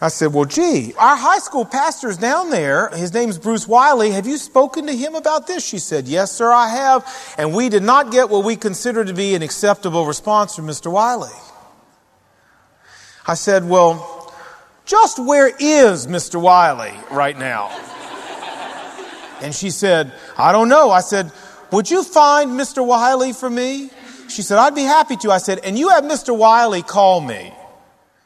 I 0.00 0.08
said, 0.08 0.32
Well, 0.32 0.46
gee, 0.46 0.94
our 0.98 1.16
high 1.16 1.38
school 1.38 1.64
pastor's 1.64 2.16
down 2.16 2.50
there. 2.50 2.88
His 2.88 3.12
name's 3.12 3.38
Bruce 3.38 3.68
Wiley. 3.68 4.10
Have 4.12 4.26
you 4.26 4.38
spoken 4.38 4.86
to 4.86 4.96
him 4.96 5.14
about 5.14 5.46
this? 5.46 5.66
She 5.66 5.78
said, 5.78 6.08
Yes, 6.08 6.32
sir, 6.32 6.50
I 6.50 6.68
have. 6.68 7.34
And 7.36 7.54
we 7.54 7.68
did 7.68 7.82
not 7.82 8.10
get 8.10 8.30
what 8.30 8.44
we 8.44 8.56
consider 8.56 9.04
to 9.04 9.12
be 9.12 9.34
an 9.34 9.42
acceptable 9.42 10.06
response 10.06 10.56
from 10.56 10.66
Mr. 10.66 10.90
Wiley. 10.90 11.28
I 13.26 13.34
said, 13.34 13.68
Well, 13.68 14.34
just 14.86 15.18
where 15.18 15.48
is 15.48 16.06
Mr. 16.06 16.40
Wiley 16.40 16.94
right 17.10 17.38
now? 17.38 17.68
And 19.42 19.54
she 19.54 19.70
said, 19.70 20.12
I 20.36 20.52
don't 20.52 20.68
know. 20.68 20.90
I 20.90 21.00
said, 21.00 21.30
Would 21.72 21.90
you 21.90 22.04
find 22.04 22.52
Mr. 22.52 22.84
Wiley 22.84 23.34
for 23.34 23.50
me? 23.50 23.90
She 24.28 24.40
said, 24.42 24.58
I'd 24.58 24.74
be 24.74 24.82
happy 24.82 25.16
to. 25.16 25.30
I 25.30 25.38
said, 25.38 25.58
And 25.58 25.78
you 25.78 25.90
have 25.90 26.04
Mr. 26.04 26.34
Wiley 26.34 26.82
call 26.82 27.20
me. 27.20 27.52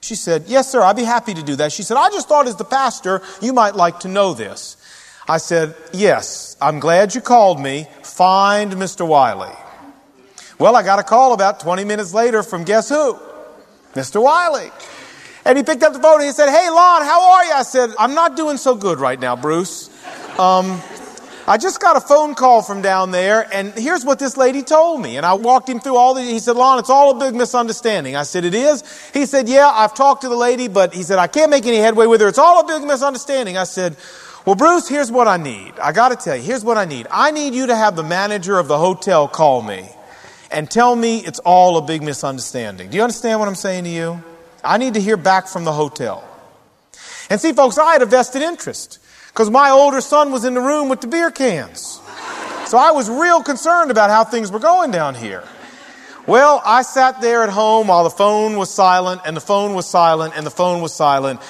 She 0.04 0.16
said, 0.16 0.44
Yes, 0.48 0.70
sir, 0.70 0.82
I'd 0.82 0.96
be 0.96 1.04
happy 1.04 1.32
to 1.32 1.42
do 1.42 1.56
that. 1.56 1.72
She 1.72 1.82
said, 1.82 1.96
I 1.96 2.10
just 2.10 2.28
thought 2.28 2.46
as 2.46 2.56
the 2.56 2.64
pastor, 2.64 3.22
you 3.40 3.54
might 3.54 3.74
like 3.74 4.00
to 4.00 4.08
know 4.08 4.34
this. 4.34 4.76
I 5.26 5.38
said, 5.38 5.74
Yes, 5.94 6.58
I'm 6.60 6.78
glad 6.78 7.14
you 7.14 7.22
called 7.22 7.58
me. 7.58 7.88
Find 8.02 8.72
Mr. 8.72 9.08
Wiley. 9.08 9.54
Well, 10.58 10.76
I 10.76 10.82
got 10.82 10.98
a 10.98 11.02
call 11.02 11.32
about 11.32 11.60
20 11.60 11.84
minutes 11.84 12.12
later 12.12 12.42
from 12.42 12.64
guess 12.64 12.90
who? 12.90 13.18
Mr. 13.94 14.22
Wiley. 14.22 14.70
And 15.46 15.56
he 15.56 15.64
picked 15.64 15.82
up 15.82 15.94
the 15.94 16.00
phone 16.00 16.16
and 16.16 16.24
he 16.24 16.32
said, 16.32 16.50
Hey, 16.50 16.68
Lon, 16.68 17.02
how 17.02 17.32
are 17.32 17.44
you? 17.46 17.52
I 17.52 17.62
said, 17.62 17.88
I'm 17.98 18.14
not 18.14 18.36
doing 18.36 18.58
so 18.58 18.74
good 18.74 19.00
right 19.00 19.18
now, 19.18 19.36
Bruce. 19.36 19.88
Um, 20.38 20.82
I 21.46 21.58
just 21.58 21.78
got 21.78 21.96
a 21.96 22.00
phone 22.00 22.34
call 22.34 22.62
from 22.62 22.80
down 22.80 23.10
there, 23.10 23.46
and 23.52 23.74
here's 23.74 24.02
what 24.02 24.18
this 24.18 24.38
lady 24.38 24.62
told 24.62 25.02
me. 25.02 25.18
And 25.18 25.26
I 25.26 25.34
walked 25.34 25.68
him 25.68 25.78
through 25.78 25.96
all 25.96 26.14
the, 26.14 26.22
he 26.22 26.38
said, 26.38 26.56
Lon, 26.56 26.78
it's 26.78 26.88
all 26.88 27.14
a 27.14 27.20
big 27.20 27.34
misunderstanding. 27.34 28.16
I 28.16 28.22
said, 28.22 28.46
it 28.46 28.54
is? 28.54 28.82
He 29.12 29.26
said, 29.26 29.46
yeah, 29.46 29.68
I've 29.68 29.94
talked 29.94 30.22
to 30.22 30.30
the 30.30 30.36
lady, 30.36 30.68
but 30.68 30.94
he 30.94 31.02
said, 31.02 31.18
I 31.18 31.26
can't 31.26 31.50
make 31.50 31.66
any 31.66 31.76
headway 31.76 32.06
with 32.06 32.22
her. 32.22 32.28
It's 32.28 32.38
all 32.38 32.60
a 32.60 32.66
big 32.66 32.86
misunderstanding. 32.86 33.58
I 33.58 33.64
said, 33.64 33.94
well, 34.46 34.54
Bruce, 34.54 34.88
here's 34.88 35.12
what 35.12 35.28
I 35.28 35.36
need. 35.36 35.78
I 35.78 35.92
gotta 35.92 36.16
tell 36.16 36.34
you, 36.34 36.42
here's 36.42 36.64
what 36.64 36.78
I 36.78 36.86
need. 36.86 37.06
I 37.10 37.30
need 37.30 37.54
you 37.54 37.66
to 37.66 37.76
have 37.76 37.94
the 37.94 38.02
manager 38.02 38.58
of 38.58 38.66
the 38.66 38.78
hotel 38.78 39.28
call 39.28 39.60
me 39.60 39.86
and 40.50 40.70
tell 40.70 40.96
me 40.96 41.18
it's 41.18 41.40
all 41.40 41.76
a 41.76 41.82
big 41.82 42.02
misunderstanding. 42.02 42.88
Do 42.88 42.96
you 42.96 43.02
understand 43.02 43.38
what 43.40 43.48
I'm 43.48 43.54
saying 43.54 43.84
to 43.84 43.90
you? 43.90 44.24
I 44.62 44.78
need 44.78 44.94
to 44.94 45.00
hear 45.00 45.18
back 45.18 45.48
from 45.48 45.64
the 45.64 45.72
hotel. 45.72 46.26
And 47.28 47.38
see, 47.38 47.52
folks, 47.52 47.76
I 47.76 47.92
had 47.92 48.02
a 48.02 48.06
vested 48.06 48.40
interest 48.40 48.98
because 49.34 49.50
my 49.50 49.70
older 49.70 50.00
son 50.00 50.30
was 50.30 50.44
in 50.44 50.54
the 50.54 50.60
room 50.60 50.88
with 50.88 51.00
the 51.00 51.08
beer 51.08 51.28
cans. 51.28 52.00
So 52.66 52.78
I 52.78 52.92
was 52.92 53.10
real 53.10 53.42
concerned 53.42 53.90
about 53.90 54.08
how 54.08 54.22
things 54.22 54.52
were 54.52 54.60
going 54.60 54.92
down 54.92 55.16
here. 55.16 55.42
Well, 56.28 56.62
I 56.64 56.82
sat 56.82 57.20
there 57.20 57.42
at 57.42 57.48
home 57.48 57.88
while 57.88 58.04
the 58.04 58.10
phone 58.10 58.56
was 58.56 58.70
silent 58.70 59.22
and 59.26 59.36
the 59.36 59.40
phone 59.40 59.74
was 59.74 59.88
silent 59.88 60.34
and 60.36 60.46
the 60.46 60.52
phone 60.52 60.82
was 60.82 60.94
silent. 60.94 61.40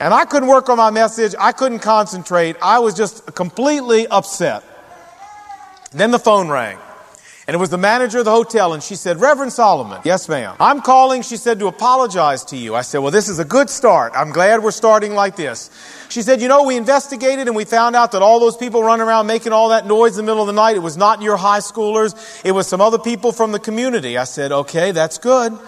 And 0.00 0.14
I 0.14 0.24
couldn't 0.24 0.48
work 0.48 0.70
on 0.70 0.78
my 0.78 0.90
message. 0.90 1.34
I 1.38 1.52
couldn't 1.52 1.80
concentrate. 1.80 2.56
I 2.62 2.78
was 2.78 2.94
just 2.94 3.34
completely 3.34 4.06
upset. 4.06 4.64
Then 5.90 6.12
the 6.12 6.18
phone 6.18 6.48
rang. 6.48 6.78
And 7.48 7.54
it 7.54 7.58
was 7.58 7.70
the 7.70 7.78
manager 7.78 8.18
of 8.18 8.26
the 8.26 8.30
hotel, 8.30 8.74
and 8.74 8.82
she 8.82 8.94
said, 8.94 9.22
Reverend 9.22 9.54
Solomon. 9.54 10.02
Yes, 10.04 10.28
ma'am. 10.28 10.54
I'm 10.60 10.82
calling, 10.82 11.22
she 11.22 11.38
said, 11.38 11.58
to 11.60 11.66
apologize 11.66 12.44
to 12.44 12.58
you. 12.58 12.74
I 12.74 12.82
said, 12.82 12.98
Well, 12.98 13.10
this 13.10 13.30
is 13.30 13.38
a 13.38 13.44
good 13.46 13.70
start. 13.70 14.12
I'm 14.14 14.32
glad 14.32 14.62
we're 14.62 14.70
starting 14.70 15.14
like 15.14 15.34
this. 15.34 15.70
She 16.10 16.20
said, 16.20 16.42
You 16.42 16.48
know, 16.48 16.64
we 16.64 16.76
investigated 16.76 17.46
and 17.46 17.56
we 17.56 17.64
found 17.64 17.96
out 17.96 18.12
that 18.12 18.20
all 18.20 18.38
those 18.38 18.58
people 18.58 18.82
running 18.82 19.06
around 19.06 19.28
making 19.28 19.52
all 19.52 19.70
that 19.70 19.86
noise 19.86 20.18
in 20.18 20.26
the 20.26 20.30
middle 20.30 20.42
of 20.42 20.46
the 20.46 20.52
night, 20.52 20.76
it 20.76 20.80
was 20.80 20.98
not 20.98 21.22
your 21.22 21.38
high 21.38 21.60
schoolers, 21.60 22.14
it 22.44 22.52
was 22.52 22.66
some 22.66 22.82
other 22.82 22.98
people 22.98 23.32
from 23.32 23.52
the 23.52 23.58
community. 23.58 24.18
I 24.18 24.24
said, 24.24 24.52
Okay, 24.52 24.92
that's 24.92 25.16
good. 25.16 25.58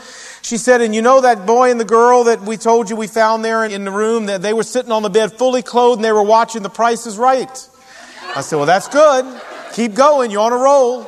She 0.42 0.58
said, 0.58 0.82
and 0.82 0.94
you 0.94 1.00
know 1.00 1.22
that 1.22 1.46
boy 1.46 1.70
and 1.70 1.80
the 1.80 1.87
girl 1.87 2.25
that 2.25 2.42
we 2.42 2.58
told 2.58 2.90
you 2.90 2.96
we 2.96 3.06
found 3.06 3.42
there 3.42 3.64
in 3.64 3.84
the 3.84 3.90
room, 3.90 4.26
that 4.26 4.42
they 4.42 4.52
were 4.52 4.64
sitting 4.64 4.92
on 4.92 5.02
the 5.02 5.10
bed 5.10 5.32
fully 5.32 5.62
clothed 5.62 5.99
and 5.99 6.04
they 6.04 6.12
were 6.12 6.22
watching 6.22 6.62
The 6.62 6.70
Price 6.70 7.06
is 7.06 7.16
Right. 7.16 7.68
I 8.37 8.42
said, 8.42 8.56
well, 8.56 8.66
that's 8.66 8.88
good. 8.88 9.40
Keep 9.72 9.94
going. 9.94 10.30
You're 10.30 10.42
on 10.42 10.52
a 10.52 10.56
roll. 10.56 11.06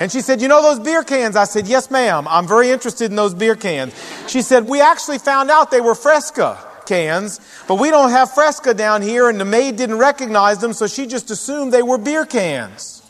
And 0.00 0.12
she 0.12 0.20
said, 0.20 0.42
You 0.42 0.48
know 0.48 0.62
those 0.62 0.78
beer 0.78 1.02
cans? 1.02 1.36
I 1.36 1.44
said, 1.44 1.66
Yes, 1.66 1.90
ma'am. 1.90 2.26
I'm 2.28 2.46
very 2.46 2.70
interested 2.70 3.10
in 3.10 3.16
those 3.16 3.34
beer 3.34 3.56
cans. 3.56 3.94
She 4.28 4.42
said, 4.42 4.68
We 4.68 4.80
actually 4.80 5.18
found 5.18 5.50
out 5.50 5.70
they 5.70 5.80
were 5.80 5.94
Fresca 5.94 6.58
cans, 6.86 7.40
but 7.66 7.76
we 7.76 7.90
don't 7.90 8.10
have 8.10 8.32
Fresca 8.32 8.74
down 8.74 9.02
here, 9.02 9.28
and 9.28 9.40
the 9.40 9.44
maid 9.44 9.76
didn't 9.76 9.98
recognize 9.98 10.58
them, 10.58 10.72
so 10.72 10.86
she 10.86 11.06
just 11.06 11.30
assumed 11.30 11.72
they 11.72 11.82
were 11.82 11.98
beer 11.98 12.24
cans. 12.24 13.02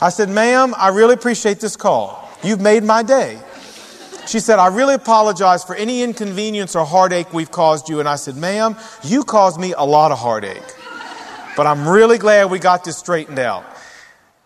I 0.00 0.10
said, 0.10 0.28
Ma'am, 0.28 0.74
I 0.76 0.88
really 0.88 1.14
appreciate 1.14 1.60
this 1.60 1.76
call. 1.76 2.30
You've 2.42 2.60
made 2.60 2.84
my 2.84 3.02
day. 3.02 3.38
She 4.26 4.40
said, 4.40 4.58
I 4.58 4.66
really 4.66 4.94
apologize 4.94 5.62
for 5.62 5.76
any 5.76 6.02
inconvenience 6.02 6.74
or 6.74 6.84
heartache 6.84 7.32
we've 7.32 7.50
caused 7.50 7.88
you. 7.88 8.00
And 8.00 8.08
I 8.08 8.16
said, 8.16 8.36
Ma'am, 8.36 8.76
you 9.04 9.22
caused 9.22 9.58
me 9.60 9.72
a 9.72 9.84
lot 9.84 10.10
of 10.10 10.18
heartache. 10.18 10.74
But 11.56 11.66
I'm 11.66 11.88
really 11.88 12.18
glad 12.18 12.50
we 12.50 12.58
got 12.58 12.84
this 12.84 12.98
straightened 12.98 13.38
out. 13.38 13.64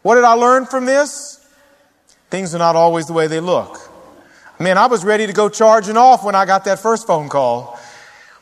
What 0.03 0.15
did 0.15 0.25
I 0.25 0.33
learn 0.33 0.67
from 0.67 0.85
this? 0.87 1.37
Things 2.31 2.55
are 2.55 2.59
not 2.59 2.77
always 2.77 3.07
the 3.07 3.13
way 3.13 3.27
they 3.27 3.41
look. 3.41 3.79
Man, 4.59 4.79
I 4.79 4.87
was 4.87 5.05
ready 5.05 5.27
to 5.27 5.33
go 5.33 5.49
charging 5.49 5.97
off 5.97 6.25
when 6.25 6.35
I 6.35 6.47
got 6.47 6.65
that 6.65 6.79
first 6.79 7.07
phone 7.07 7.29
call. 7.29 7.79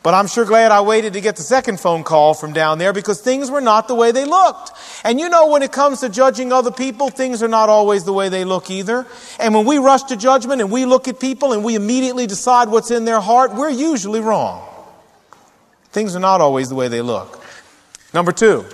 But 0.03 0.15
I'm 0.15 0.29
sure 0.29 0.45
glad 0.45 0.71
I 0.71 0.81
waited 0.81 1.15
to 1.15 1.21
get 1.21 1.37
the 1.37 1.43
second 1.43 1.81
phone 1.81 2.05
call 2.05 2.33
from 2.33 2.53
down 2.53 2.79
there 2.79 2.93
because 2.93 3.21
things 3.21 3.51
were 3.51 3.61
not 3.61 3.89
the 3.89 3.95
way 3.95 4.13
they 4.13 4.25
looked. 4.25 4.71
And 5.05 5.19
you 5.19 5.29
know, 5.29 5.49
when 5.49 5.63
it 5.63 5.73
comes 5.73 6.01
to 6.01 6.09
judging 6.09 6.53
other 6.53 6.71
people, 6.71 7.11
things 7.11 7.43
are 7.43 7.49
not 7.49 7.69
always 7.69 8.05
the 8.05 8.13
way 8.13 8.29
they 8.29 8.45
look 8.45 8.71
either. 8.71 9.07
And 9.41 9.55
when 9.55 9.67
we 9.67 9.79
rush 9.79 10.05
to 10.05 10.17
judgment 10.17 10.61
and 10.61 10.71
we 10.71 10.85
look 10.85 11.09
at 11.09 11.19
people 11.19 11.53
and 11.53 11.65
we 11.65 11.75
immediately 11.75 12.27
decide 12.27 12.69
what's 12.69 12.93
in 12.93 13.05
their 13.05 13.21
heart, 13.21 13.55
we're 13.55 13.71
usually 13.71 14.21
wrong. 14.21 14.67
Things 15.91 16.15
are 16.15 16.21
not 16.21 16.41
always 16.41 16.69
the 16.69 16.75
way 16.75 16.87
they 16.89 17.03
look. 17.03 17.43
Number 18.15 18.31
two, 18.31 18.65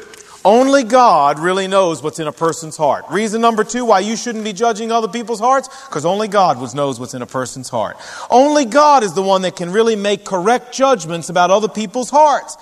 only 0.45 0.85
God 0.85 1.39
really 1.39 1.67
knows 1.69 2.03
what's 2.03 2.19
in 2.19 2.27
a 2.27 2.33
person's 2.33 2.77
heart. 2.77 3.07
Reason 3.11 3.41
number 3.41 3.65
two 3.65 3.85
why 3.85 4.01
you 4.01 4.17
shouldn't 4.17 4.45
be 4.45 4.53
judging 4.53 4.93
other 4.93 5.09
people's 5.09 5.41
hearts? 5.41 5.69
Because 5.87 6.05
only 6.05 6.29
God 6.29 6.59
knows 6.75 7.01
what's 7.01 7.15
in 7.15 7.23
a 7.23 7.27
person's 7.27 7.69
heart. 7.69 7.97
Only 8.31 8.65
God 8.65 9.05
is 9.05 9.15
the 9.15 9.23
one 9.23 9.43
that 9.43 9.57
can 9.57 9.71
really 9.71 9.97
make 9.97 10.25
correct 10.25 10.75
judgments 10.75 11.31
about 11.31 11.51
other 11.51 11.69
people's 11.69 12.11
hearts. 12.11 12.57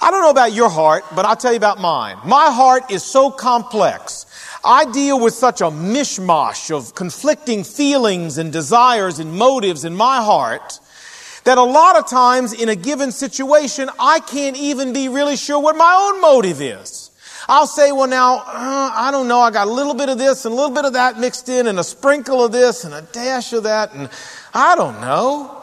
I 0.00 0.12
don't 0.12 0.22
know 0.22 0.30
about 0.30 0.52
your 0.52 0.68
heart, 0.68 1.04
but 1.16 1.24
I'll 1.24 1.36
tell 1.36 1.52
you 1.52 1.56
about 1.56 1.80
mine. 1.80 2.18
My 2.24 2.52
heart 2.52 2.90
is 2.90 3.02
so 3.02 3.30
complex. 3.30 4.26
I 4.64 4.84
deal 4.84 5.18
with 5.18 5.34
such 5.34 5.60
a 5.60 5.64
mishmash 5.64 6.70
of 6.70 6.94
conflicting 6.94 7.64
feelings 7.64 8.38
and 8.38 8.52
desires 8.52 9.18
and 9.18 9.32
motives 9.32 9.84
in 9.84 9.96
my 9.96 10.22
heart 10.22 10.78
that 11.44 11.58
a 11.58 11.62
lot 11.62 11.96
of 11.96 12.06
times 12.08 12.52
in 12.52 12.68
a 12.68 12.76
given 12.76 13.10
situation, 13.10 13.88
I 13.98 14.20
can't 14.20 14.56
even 14.56 14.92
be 14.92 15.08
really 15.08 15.36
sure 15.36 15.58
what 15.60 15.76
my 15.76 16.12
own 16.12 16.20
motive 16.20 16.60
is. 16.60 17.07
I'll 17.48 17.66
say, 17.66 17.92
well, 17.92 18.08
now, 18.08 18.38
uh, 18.40 18.92
I 18.94 19.08
don't 19.10 19.26
know, 19.26 19.40
I 19.40 19.50
got 19.50 19.68
a 19.68 19.72
little 19.72 19.94
bit 19.94 20.10
of 20.10 20.18
this 20.18 20.44
and 20.44 20.52
a 20.52 20.56
little 20.56 20.74
bit 20.74 20.84
of 20.84 20.92
that 20.92 21.18
mixed 21.18 21.48
in, 21.48 21.66
and 21.66 21.78
a 21.78 21.84
sprinkle 21.84 22.44
of 22.44 22.52
this 22.52 22.84
and 22.84 22.92
a 22.92 23.00
dash 23.00 23.54
of 23.54 23.62
that, 23.62 23.94
and 23.94 24.10
I 24.52 24.76
don't 24.76 25.00
know. 25.00 25.54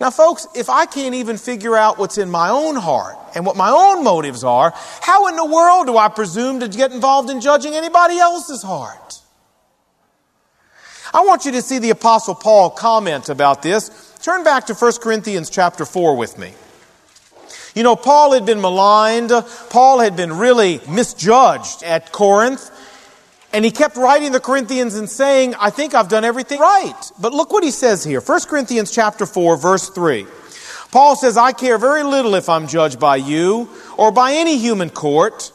Now, 0.00 0.10
folks, 0.10 0.46
if 0.56 0.70
I 0.70 0.86
can't 0.86 1.14
even 1.14 1.36
figure 1.36 1.76
out 1.76 1.98
what's 1.98 2.16
in 2.16 2.30
my 2.30 2.48
own 2.48 2.74
heart 2.74 3.16
and 3.34 3.44
what 3.44 3.54
my 3.54 3.70
own 3.70 4.02
motives 4.02 4.42
are, 4.42 4.72
how 5.00 5.28
in 5.28 5.36
the 5.36 5.44
world 5.44 5.86
do 5.86 5.96
I 5.96 6.08
presume 6.08 6.60
to 6.60 6.68
get 6.68 6.90
involved 6.90 7.28
in 7.28 7.40
judging 7.40 7.74
anybody 7.74 8.18
else's 8.18 8.62
heart? 8.62 9.20
I 11.14 11.20
want 11.20 11.44
you 11.44 11.52
to 11.52 11.62
see 11.62 11.78
the 11.78 11.90
apostle 11.90 12.34
Paul 12.34 12.70
comment 12.70 13.28
about 13.28 13.62
this. 13.62 14.16
Turn 14.22 14.42
back 14.42 14.66
to 14.66 14.74
1 14.74 14.92
Corinthians 15.02 15.50
chapter 15.50 15.84
4 15.84 16.16
with 16.16 16.38
me. 16.38 16.54
You 17.74 17.82
know, 17.82 17.96
Paul 17.96 18.32
had 18.32 18.44
been 18.44 18.60
maligned. 18.60 19.32
Paul 19.70 20.00
had 20.00 20.16
been 20.16 20.34
really 20.34 20.80
misjudged 20.88 21.82
at 21.82 22.12
Corinth. 22.12 22.70
And 23.54 23.64
he 23.64 23.70
kept 23.70 23.96
writing 23.96 24.32
the 24.32 24.40
Corinthians 24.40 24.94
and 24.94 25.08
saying, 25.08 25.54
I 25.56 25.70
think 25.70 25.94
I've 25.94 26.08
done 26.08 26.24
everything 26.24 26.58
right. 26.58 26.94
But 27.20 27.34
look 27.34 27.52
what 27.52 27.64
he 27.64 27.70
says 27.70 28.02
here. 28.02 28.20
1 28.20 28.40
Corinthians 28.48 28.90
chapter 28.90 29.26
4, 29.26 29.56
verse 29.56 29.90
3. 29.90 30.26
Paul 30.90 31.16
says, 31.16 31.36
I 31.36 31.52
care 31.52 31.78
very 31.78 32.02
little 32.02 32.34
if 32.34 32.48
I'm 32.48 32.66
judged 32.66 32.98
by 33.00 33.16
you 33.16 33.68
or 33.96 34.10
by 34.12 34.34
any 34.34 34.58
human 34.58 34.90
court. 34.90 35.52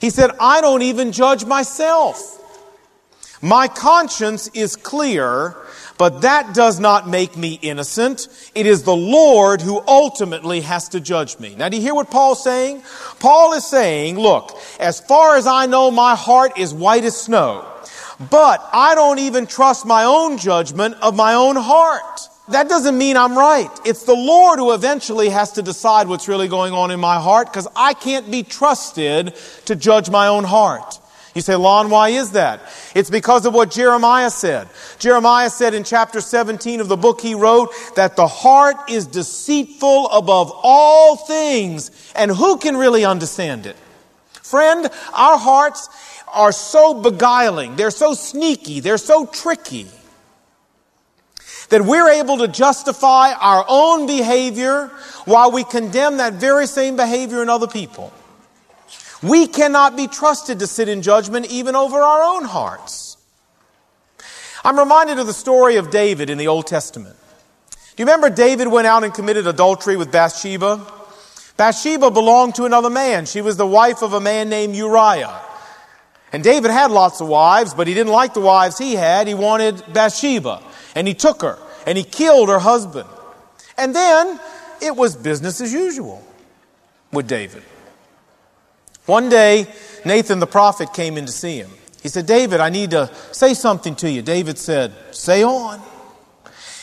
He 0.00 0.10
said, 0.10 0.30
I 0.40 0.60
don't 0.60 0.82
even 0.82 1.12
judge 1.12 1.44
myself. 1.44 2.36
My 3.42 3.68
conscience 3.68 4.48
is 4.48 4.76
clear 4.76 5.56
but 6.00 6.22
that 6.22 6.54
does 6.54 6.80
not 6.80 7.06
make 7.06 7.36
me 7.36 7.58
innocent. 7.60 8.26
It 8.54 8.64
is 8.64 8.84
the 8.84 8.96
Lord 8.96 9.60
who 9.60 9.82
ultimately 9.86 10.62
has 10.62 10.88
to 10.88 10.98
judge 10.98 11.38
me. 11.38 11.54
Now, 11.54 11.68
do 11.68 11.76
you 11.76 11.82
hear 11.82 11.94
what 11.94 12.10
Paul's 12.10 12.42
saying? 12.42 12.82
Paul 13.18 13.52
is 13.52 13.66
saying, 13.66 14.18
look, 14.18 14.56
as 14.78 14.98
far 14.98 15.36
as 15.36 15.46
I 15.46 15.66
know, 15.66 15.90
my 15.90 16.14
heart 16.14 16.58
is 16.58 16.72
white 16.72 17.04
as 17.04 17.20
snow. 17.20 17.66
But 18.30 18.66
I 18.72 18.94
don't 18.94 19.18
even 19.18 19.46
trust 19.46 19.84
my 19.84 20.04
own 20.04 20.38
judgment 20.38 20.94
of 21.02 21.14
my 21.14 21.34
own 21.34 21.56
heart. 21.56 22.20
That 22.48 22.70
doesn't 22.70 22.96
mean 22.96 23.18
I'm 23.18 23.36
right. 23.36 23.68
It's 23.84 24.04
the 24.04 24.14
Lord 24.14 24.58
who 24.58 24.72
eventually 24.72 25.28
has 25.28 25.52
to 25.52 25.62
decide 25.62 26.08
what's 26.08 26.28
really 26.28 26.48
going 26.48 26.72
on 26.72 26.90
in 26.90 26.98
my 26.98 27.20
heart 27.20 27.48
because 27.48 27.68
I 27.76 27.92
can't 27.92 28.30
be 28.30 28.42
trusted 28.42 29.34
to 29.66 29.76
judge 29.76 30.08
my 30.08 30.28
own 30.28 30.44
heart. 30.44 30.98
You 31.34 31.42
say, 31.42 31.54
Lon, 31.54 31.90
why 31.90 32.08
is 32.08 32.32
that? 32.32 32.60
It's 32.94 33.10
because 33.10 33.46
of 33.46 33.54
what 33.54 33.70
Jeremiah 33.70 34.30
said. 34.30 34.68
Jeremiah 34.98 35.48
said 35.48 35.74
in 35.74 35.84
chapter 35.84 36.20
17 36.20 36.80
of 36.80 36.88
the 36.88 36.96
book 36.96 37.20
he 37.20 37.34
wrote 37.34 37.72
that 37.94 38.16
the 38.16 38.26
heart 38.26 38.90
is 38.90 39.06
deceitful 39.06 40.08
above 40.10 40.50
all 40.52 41.16
things, 41.16 41.92
and 42.16 42.32
who 42.32 42.58
can 42.58 42.76
really 42.76 43.04
understand 43.04 43.66
it? 43.66 43.76
Friend, 44.42 44.90
our 45.12 45.38
hearts 45.38 45.88
are 46.32 46.50
so 46.50 46.94
beguiling, 46.94 47.76
they're 47.76 47.92
so 47.92 48.14
sneaky, 48.14 48.80
they're 48.80 48.98
so 48.98 49.24
tricky, 49.24 49.86
that 51.68 51.82
we're 51.82 52.10
able 52.10 52.38
to 52.38 52.48
justify 52.48 53.32
our 53.32 53.64
own 53.68 54.08
behavior 54.08 54.88
while 55.26 55.52
we 55.52 55.62
condemn 55.62 56.16
that 56.16 56.34
very 56.34 56.66
same 56.66 56.96
behavior 56.96 57.40
in 57.42 57.48
other 57.48 57.68
people. 57.68 58.12
We 59.22 59.46
cannot 59.46 59.96
be 59.96 60.06
trusted 60.06 60.60
to 60.60 60.66
sit 60.66 60.88
in 60.88 61.02
judgment 61.02 61.46
even 61.46 61.76
over 61.76 61.98
our 61.98 62.22
own 62.22 62.44
hearts. 62.44 63.16
I'm 64.64 64.78
reminded 64.78 65.18
of 65.18 65.26
the 65.26 65.32
story 65.32 65.76
of 65.76 65.90
David 65.90 66.30
in 66.30 66.38
the 66.38 66.48
Old 66.48 66.66
Testament. 66.66 67.16
Do 67.70 67.76
you 68.02 68.06
remember 68.06 68.30
David 68.30 68.68
went 68.68 68.86
out 68.86 69.04
and 69.04 69.12
committed 69.12 69.46
adultery 69.46 69.96
with 69.96 70.10
Bathsheba? 70.10 70.86
Bathsheba 71.56 72.10
belonged 72.10 72.54
to 72.54 72.64
another 72.64 72.88
man. 72.88 73.26
She 73.26 73.42
was 73.42 73.56
the 73.56 73.66
wife 73.66 74.02
of 74.02 74.14
a 74.14 74.20
man 74.20 74.48
named 74.48 74.74
Uriah. 74.74 75.38
And 76.32 76.42
David 76.44 76.70
had 76.70 76.90
lots 76.90 77.20
of 77.20 77.28
wives, 77.28 77.74
but 77.74 77.86
he 77.86 77.94
didn't 77.94 78.12
like 78.12 78.34
the 78.34 78.40
wives 78.40 78.78
he 78.78 78.94
had. 78.94 79.26
He 79.26 79.34
wanted 79.34 79.82
Bathsheba. 79.92 80.62
And 80.94 81.06
he 81.06 81.14
took 81.14 81.42
her 81.42 81.58
and 81.86 81.98
he 81.98 82.04
killed 82.04 82.48
her 82.48 82.58
husband. 82.58 83.08
And 83.76 83.94
then 83.94 84.40
it 84.80 84.96
was 84.96 85.16
business 85.16 85.60
as 85.60 85.72
usual 85.72 86.24
with 87.12 87.26
David. 87.26 87.62
One 89.10 89.28
day, 89.28 89.66
Nathan 90.04 90.38
the 90.38 90.46
prophet 90.46 90.92
came 90.92 91.18
in 91.18 91.26
to 91.26 91.32
see 91.32 91.56
him. 91.56 91.68
He 92.00 92.08
said, 92.08 92.26
David, 92.26 92.60
I 92.60 92.70
need 92.70 92.92
to 92.92 93.10
say 93.32 93.54
something 93.54 93.96
to 93.96 94.08
you. 94.08 94.22
David 94.22 94.56
said, 94.56 94.92
Say 95.10 95.42
on. 95.42 95.82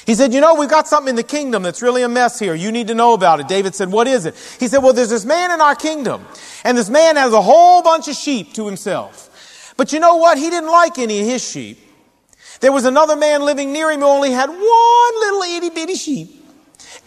He 0.06 0.14
said, 0.14 0.34
You 0.34 0.42
know, 0.42 0.56
we've 0.56 0.70
got 0.70 0.90
something 0.90 1.12
in 1.12 1.16
the 1.16 1.24
kingdom 1.24 1.64
that's 1.64 1.82
really 1.82 2.04
a 2.04 2.10
mess 2.10 2.38
here. 2.38 2.54
You 2.54 2.74
need 2.74 2.90
to 2.90 2.96
know 2.96 3.14
about 3.14 3.40
it. 3.40 3.48
David 3.48 3.76
said, 3.76 3.94
What 3.94 4.08
is 4.08 4.26
it? 4.26 4.36
He 4.60 4.68
said, 4.68 4.80
Well, 4.80 4.92
there's 4.92 5.10
this 5.10 5.24
man 5.24 5.52
in 5.52 5.62
our 5.62 5.74
kingdom, 5.74 6.28
and 6.66 6.78
this 6.78 6.90
man 6.90 7.16
has 7.16 7.32
a 7.32 7.42
whole 7.42 7.82
bunch 7.82 8.10
of 8.10 8.16
sheep 8.16 8.52
to 8.56 8.66
himself. 8.66 9.74
But 9.78 9.94
you 9.94 10.02
know 10.02 10.18
what? 10.18 10.38
He 10.38 10.50
didn't 10.50 10.70
like 10.70 10.98
any 10.98 11.22
of 11.22 11.28
his 11.28 11.50
sheep. 11.50 11.80
There 12.60 12.74
was 12.74 12.84
another 12.84 13.16
man 13.16 13.44
living 13.44 13.72
near 13.72 13.90
him 13.90 14.02
who 14.02 14.06
only 14.06 14.32
had 14.32 14.50
one 14.50 14.60
little 14.60 15.44
itty 15.44 15.70
bitty 15.70 15.96
sheep. 15.96 16.37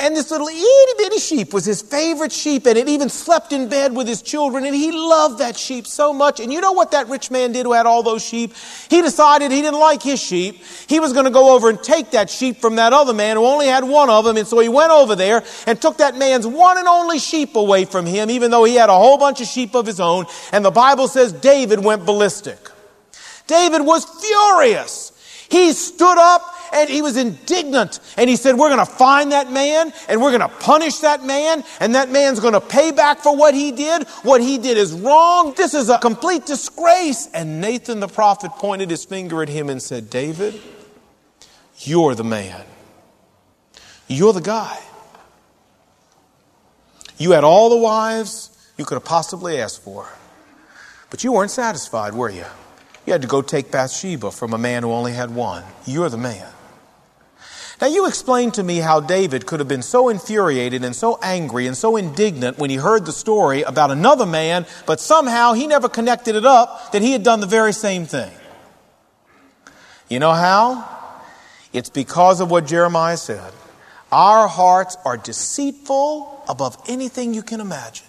And 0.00 0.16
this 0.16 0.30
little 0.30 0.49
itty 0.49 0.92
bitty 0.97 1.19
sheep 1.19 1.52
was 1.52 1.66
his 1.66 1.83
favorite 1.83 2.33
sheep, 2.33 2.64
and 2.64 2.78
it 2.78 2.88
even 2.88 3.11
slept 3.11 3.52
in 3.52 3.69
bed 3.69 3.95
with 3.95 4.09
his 4.09 4.23
children, 4.23 4.64
and 4.64 4.75
he 4.75 4.90
loved 4.92 5.40
that 5.40 5.59
sheep 5.59 5.87
so 5.87 6.14
much. 6.14 6.40
And 6.40 6.50
you 6.50 6.62
know 6.62 6.73
what 6.73 6.92
that 6.92 7.09
rich 7.09 7.30
man 7.30 7.52
did 7.52 7.66
who 7.66 7.75
had 7.75 7.85
all 7.85 8.02
those 8.02 8.25
sheep? 8.25 8.54
He 8.88 9.02
decided 9.02 9.52
he 9.52 9.61
didn't 9.61 9.78
like 9.78 10.02
his 10.02 10.19
sheep. 10.19 10.64
He 10.87 11.00
was 11.00 11.12
going 11.12 11.26
to 11.26 11.30
go 11.30 11.54
over 11.54 11.69
and 11.69 11.83
take 11.83 12.12
that 12.12 12.30
sheep 12.30 12.62
from 12.62 12.76
that 12.76 12.95
other 12.95 13.12
man 13.12 13.37
who 13.37 13.45
only 13.45 13.66
had 13.66 13.85
one 13.85 14.09
of 14.09 14.25
them. 14.25 14.38
And 14.38 14.49
so 14.49 14.59
he 14.59 14.71
went 14.71 14.90
over 14.90 15.14
there 15.14 15.45
and 15.66 15.78
took 15.78 15.99
that 15.99 16.16
man's 16.16 16.47
one 16.47 16.78
and 16.78 16.88
only 16.88 17.19
sheep 17.19 17.54
away 17.54 17.85
from 17.85 18.07
him, 18.07 18.30
even 18.30 18.50
though 18.50 18.64
he 18.64 18.76
had 18.76 18.88
a 18.88 18.97
whole 18.97 19.19
bunch 19.19 19.42
of 19.42 19.49
sheep 19.49 19.75
of 19.75 19.85
his 19.85 20.00
own. 20.00 20.25
And 20.50 20.64
the 20.64 20.71
Bible 20.71 21.09
says 21.09 21.30
David 21.35 21.85
went 21.85 22.07
ballistic. 22.07 22.71
David 23.47 23.83
was 23.83 24.07
furious. 24.07 25.10
He 25.50 25.73
stood 25.73 26.16
up 26.16 26.42
and 26.73 26.88
he 26.88 27.02
was 27.02 27.16
indignant. 27.16 27.99
And 28.16 28.30
he 28.30 28.37
said, 28.37 28.57
We're 28.57 28.69
going 28.69 28.85
to 28.85 28.90
find 28.90 29.33
that 29.33 29.50
man 29.50 29.92
and 30.09 30.23
we're 30.23 30.30
going 30.30 30.49
to 30.49 30.57
punish 30.57 30.99
that 30.99 31.25
man 31.25 31.64
and 31.80 31.95
that 31.95 32.11
man's 32.11 32.40
going 32.40 32.54
to 32.54 32.61
pay 32.61 32.92
back 32.92 33.19
for 33.19 33.37
what 33.37 33.54
he 33.54 33.73
did. 33.73 34.07
What 34.23 34.40
he 34.40 34.59
did 34.59 34.78
is 34.78 34.92
wrong. 34.92 35.54
This 35.57 35.75
is 35.75 35.88
a 35.88 35.99
complete 35.99 36.47
disgrace. 36.47 37.28
And 37.35 37.61
Nathan 37.61 38.00
the 38.00 38.09
prophet 38.09 38.52
pointed 38.52 38.90
his 38.90 39.04
finger 39.04 39.42
at 39.42 39.49
him 39.49 39.69
and 39.69 39.83
said, 39.83 40.09
David, 40.09 40.61
you're 41.78 42.14
the 42.14 42.25
man. 42.25 42.64
You're 44.07 44.33
the 44.33 44.40
guy. 44.40 44.78
You 47.19 47.33
had 47.33 47.45
all 47.45 47.71
the 47.71 47.76
wives 47.76 48.57
you 48.78 48.85
could 48.85 48.95
have 48.95 49.04
possibly 49.04 49.61
asked 49.61 49.83
for. 49.83 50.09
But 51.11 51.25
you 51.25 51.33
weren't 51.33 51.50
satisfied, 51.50 52.14
were 52.14 52.30
you? 52.30 52.47
You 53.07 53.12
had 53.12 53.23
to 53.23 53.28
go 53.28 53.42
take 53.42 53.71
Bathsheba 53.71 54.30
from 54.30 54.52
a 54.52 54.59
man 54.59 54.83
who 54.83 54.92
only 54.92 55.12
had 55.12 55.35
one. 55.35 55.64
You're 55.87 56.09
the 56.09 56.19
man. 56.19 56.47
Now, 57.80 57.87
you 57.87 58.07
explain 58.07 58.50
to 58.52 58.62
me 58.62 58.76
how 58.76 59.00
David 59.00 59.47
could 59.47 59.59
have 59.59 59.69
been 59.69 59.80
so 59.80 60.11
infuriated 60.11 60.85
and 60.85 60.95
so 60.95 61.19
angry 61.23 61.66
and 61.66 61.75
so 61.75 61.97
indignant 61.97 62.59
when 62.59 62.69
he 62.69 62.76
heard 62.76 63.07
the 63.07 63.12
story 63.12 63.62
about 63.62 63.90
another 63.90 64.26
man, 64.26 64.66
but 64.85 65.00
somehow 65.00 65.54
he 65.54 65.66
never 65.66 65.88
connected 65.88 66.37
it 66.37 66.45
up 66.45 66.92
that 66.92 67.00
he 67.00 67.12
had 67.12 67.23
done 67.23 67.40
the 67.40 67.47
very 67.47 67.73
same 67.73 68.04
thing. 68.04 68.30
You 70.11 70.19
know 70.19 70.33
how? 70.33 70.87
It's 71.73 71.88
because 71.88 72.40
of 72.40 72.50
what 72.50 72.66
Jeremiah 72.66 73.16
said. 73.16 73.52
Our 74.12 74.47
hearts 74.47 74.99
are 75.07 75.16
deceitful 75.16 76.45
above 76.49 76.76
anything 76.87 77.33
you 77.33 77.42
can 77.42 77.61
imagine. 77.61 78.07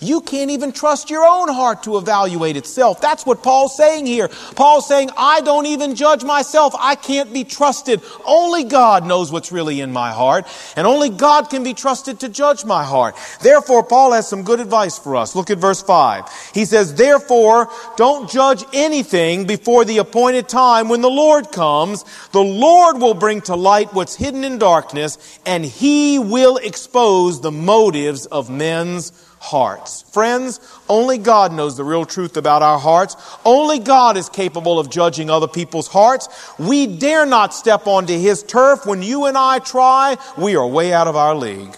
You 0.00 0.20
can't 0.20 0.50
even 0.50 0.72
trust 0.72 1.10
your 1.10 1.24
own 1.24 1.48
heart 1.48 1.84
to 1.84 1.96
evaluate 1.96 2.56
itself. 2.56 3.00
That's 3.00 3.24
what 3.24 3.42
Paul's 3.42 3.76
saying 3.76 4.06
here. 4.06 4.28
Paul's 4.56 4.86
saying, 4.88 5.10
I 5.16 5.40
don't 5.40 5.66
even 5.66 5.94
judge 5.94 6.24
myself. 6.24 6.74
I 6.78 6.94
can't 6.94 7.32
be 7.32 7.44
trusted. 7.44 8.02
Only 8.24 8.64
God 8.64 9.06
knows 9.06 9.30
what's 9.32 9.52
really 9.52 9.80
in 9.80 9.92
my 9.92 10.12
heart, 10.12 10.46
and 10.76 10.86
only 10.86 11.08
God 11.10 11.50
can 11.50 11.62
be 11.62 11.74
trusted 11.74 12.20
to 12.20 12.28
judge 12.28 12.64
my 12.64 12.84
heart. 12.84 13.16
Therefore, 13.40 13.82
Paul 13.82 14.12
has 14.12 14.28
some 14.28 14.42
good 14.42 14.60
advice 14.60 14.98
for 14.98 15.16
us. 15.16 15.34
Look 15.34 15.50
at 15.50 15.58
verse 15.58 15.82
5. 15.82 16.50
He 16.54 16.64
says, 16.64 16.94
Therefore, 16.94 17.70
don't 17.96 18.30
judge 18.30 18.64
anything 18.72 19.46
before 19.46 19.84
the 19.84 19.98
appointed 19.98 20.48
time 20.48 20.88
when 20.88 21.00
the 21.00 21.10
Lord 21.10 21.52
comes. 21.52 22.04
The 22.32 22.42
Lord 22.42 23.00
will 23.00 23.14
bring 23.14 23.40
to 23.42 23.54
light 23.54 23.92
what's 23.92 24.14
hidden 24.14 24.44
in 24.44 24.58
darkness, 24.58 25.38
and 25.46 25.64
he 25.64 26.18
will 26.18 26.56
expose 26.56 27.40
the 27.40 27.52
motives 27.52 28.26
of 28.26 28.50
men's 28.50 29.12
hearts. 29.44 30.02
Friends, 30.10 30.58
only 30.88 31.18
God 31.18 31.52
knows 31.52 31.76
the 31.76 31.84
real 31.84 32.06
truth 32.06 32.36
about 32.36 32.62
our 32.62 32.78
hearts. 32.78 33.14
Only 33.44 33.78
God 33.78 34.16
is 34.16 34.28
capable 34.30 34.78
of 34.78 34.90
judging 34.90 35.28
other 35.28 35.46
people's 35.46 35.86
hearts. 35.86 36.28
We 36.58 36.86
dare 36.86 37.26
not 37.26 37.52
step 37.52 37.86
onto 37.86 38.18
His 38.18 38.42
turf. 38.42 38.86
When 38.86 39.02
you 39.02 39.26
and 39.26 39.36
I 39.36 39.58
try, 39.58 40.16
we 40.38 40.56
are 40.56 40.66
way 40.66 40.92
out 40.92 41.08
of 41.08 41.14
our 41.14 41.34
league. 41.34 41.76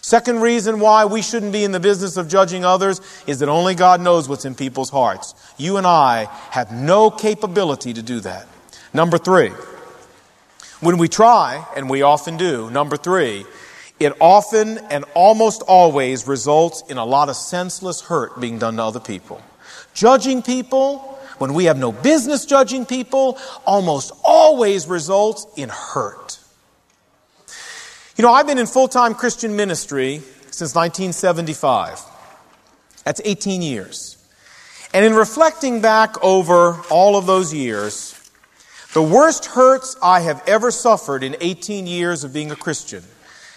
Second 0.00 0.40
reason 0.40 0.80
why 0.80 1.04
we 1.04 1.20
shouldn't 1.20 1.52
be 1.52 1.62
in 1.62 1.72
the 1.72 1.78
business 1.78 2.16
of 2.16 2.26
judging 2.26 2.64
others 2.64 3.00
is 3.26 3.40
that 3.40 3.50
only 3.50 3.74
God 3.74 4.00
knows 4.00 4.28
what's 4.28 4.46
in 4.46 4.54
people's 4.54 4.90
hearts. 4.90 5.34
You 5.58 5.76
and 5.76 5.86
I 5.86 6.24
have 6.50 6.72
no 6.72 7.10
capability 7.10 7.92
to 7.92 8.02
do 8.02 8.20
that. 8.20 8.46
Number 8.94 9.18
three, 9.18 9.52
when 10.80 10.96
we 10.96 11.08
try, 11.08 11.66
and 11.76 11.90
we 11.90 12.00
often 12.00 12.38
do, 12.38 12.70
number 12.70 12.96
three, 12.96 13.44
it 14.00 14.14
often 14.18 14.78
and 14.90 15.04
almost 15.14 15.60
always 15.62 16.26
results 16.26 16.82
in 16.88 16.96
a 16.96 17.04
lot 17.04 17.28
of 17.28 17.36
senseless 17.36 18.00
hurt 18.00 18.40
being 18.40 18.58
done 18.58 18.76
to 18.76 18.82
other 18.82 18.98
people. 18.98 19.42
Judging 19.92 20.42
people, 20.42 20.98
when 21.36 21.52
we 21.52 21.66
have 21.66 21.78
no 21.78 21.92
business 21.92 22.46
judging 22.46 22.86
people, 22.86 23.38
almost 23.66 24.12
always 24.24 24.86
results 24.86 25.46
in 25.56 25.68
hurt. 25.68 26.38
You 28.16 28.22
know, 28.22 28.32
I've 28.32 28.46
been 28.46 28.58
in 28.58 28.66
full 28.66 28.88
time 28.88 29.14
Christian 29.14 29.54
ministry 29.54 30.22
since 30.50 30.74
1975. 30.74 32.00
That's 33.04 33.20
18 33.22 33.60
years. 33.60 34.16
And 34.94 35.04
in 35.04 35.14
reflecting 35.14 35.82
back 35.82 36.22
over 36.24 36.80
all 36.90 37.16
of 37.16 37.26
those 37.26 37.52
years, 37.52 38.16
the 38.94 39.02
worst 39.02 39.46
hurts 39.46 39.96
I 40.02 40.20
have 40.20 40.42
ever 40.46 40.70
suffered 40.70 41.22
in 41.22 41.36
18 41.40 41.86
years 41.86 42.24
of 42.24 42.32
being 42.32 42.50
a 42.50 42.56
Christian 42.56 43.04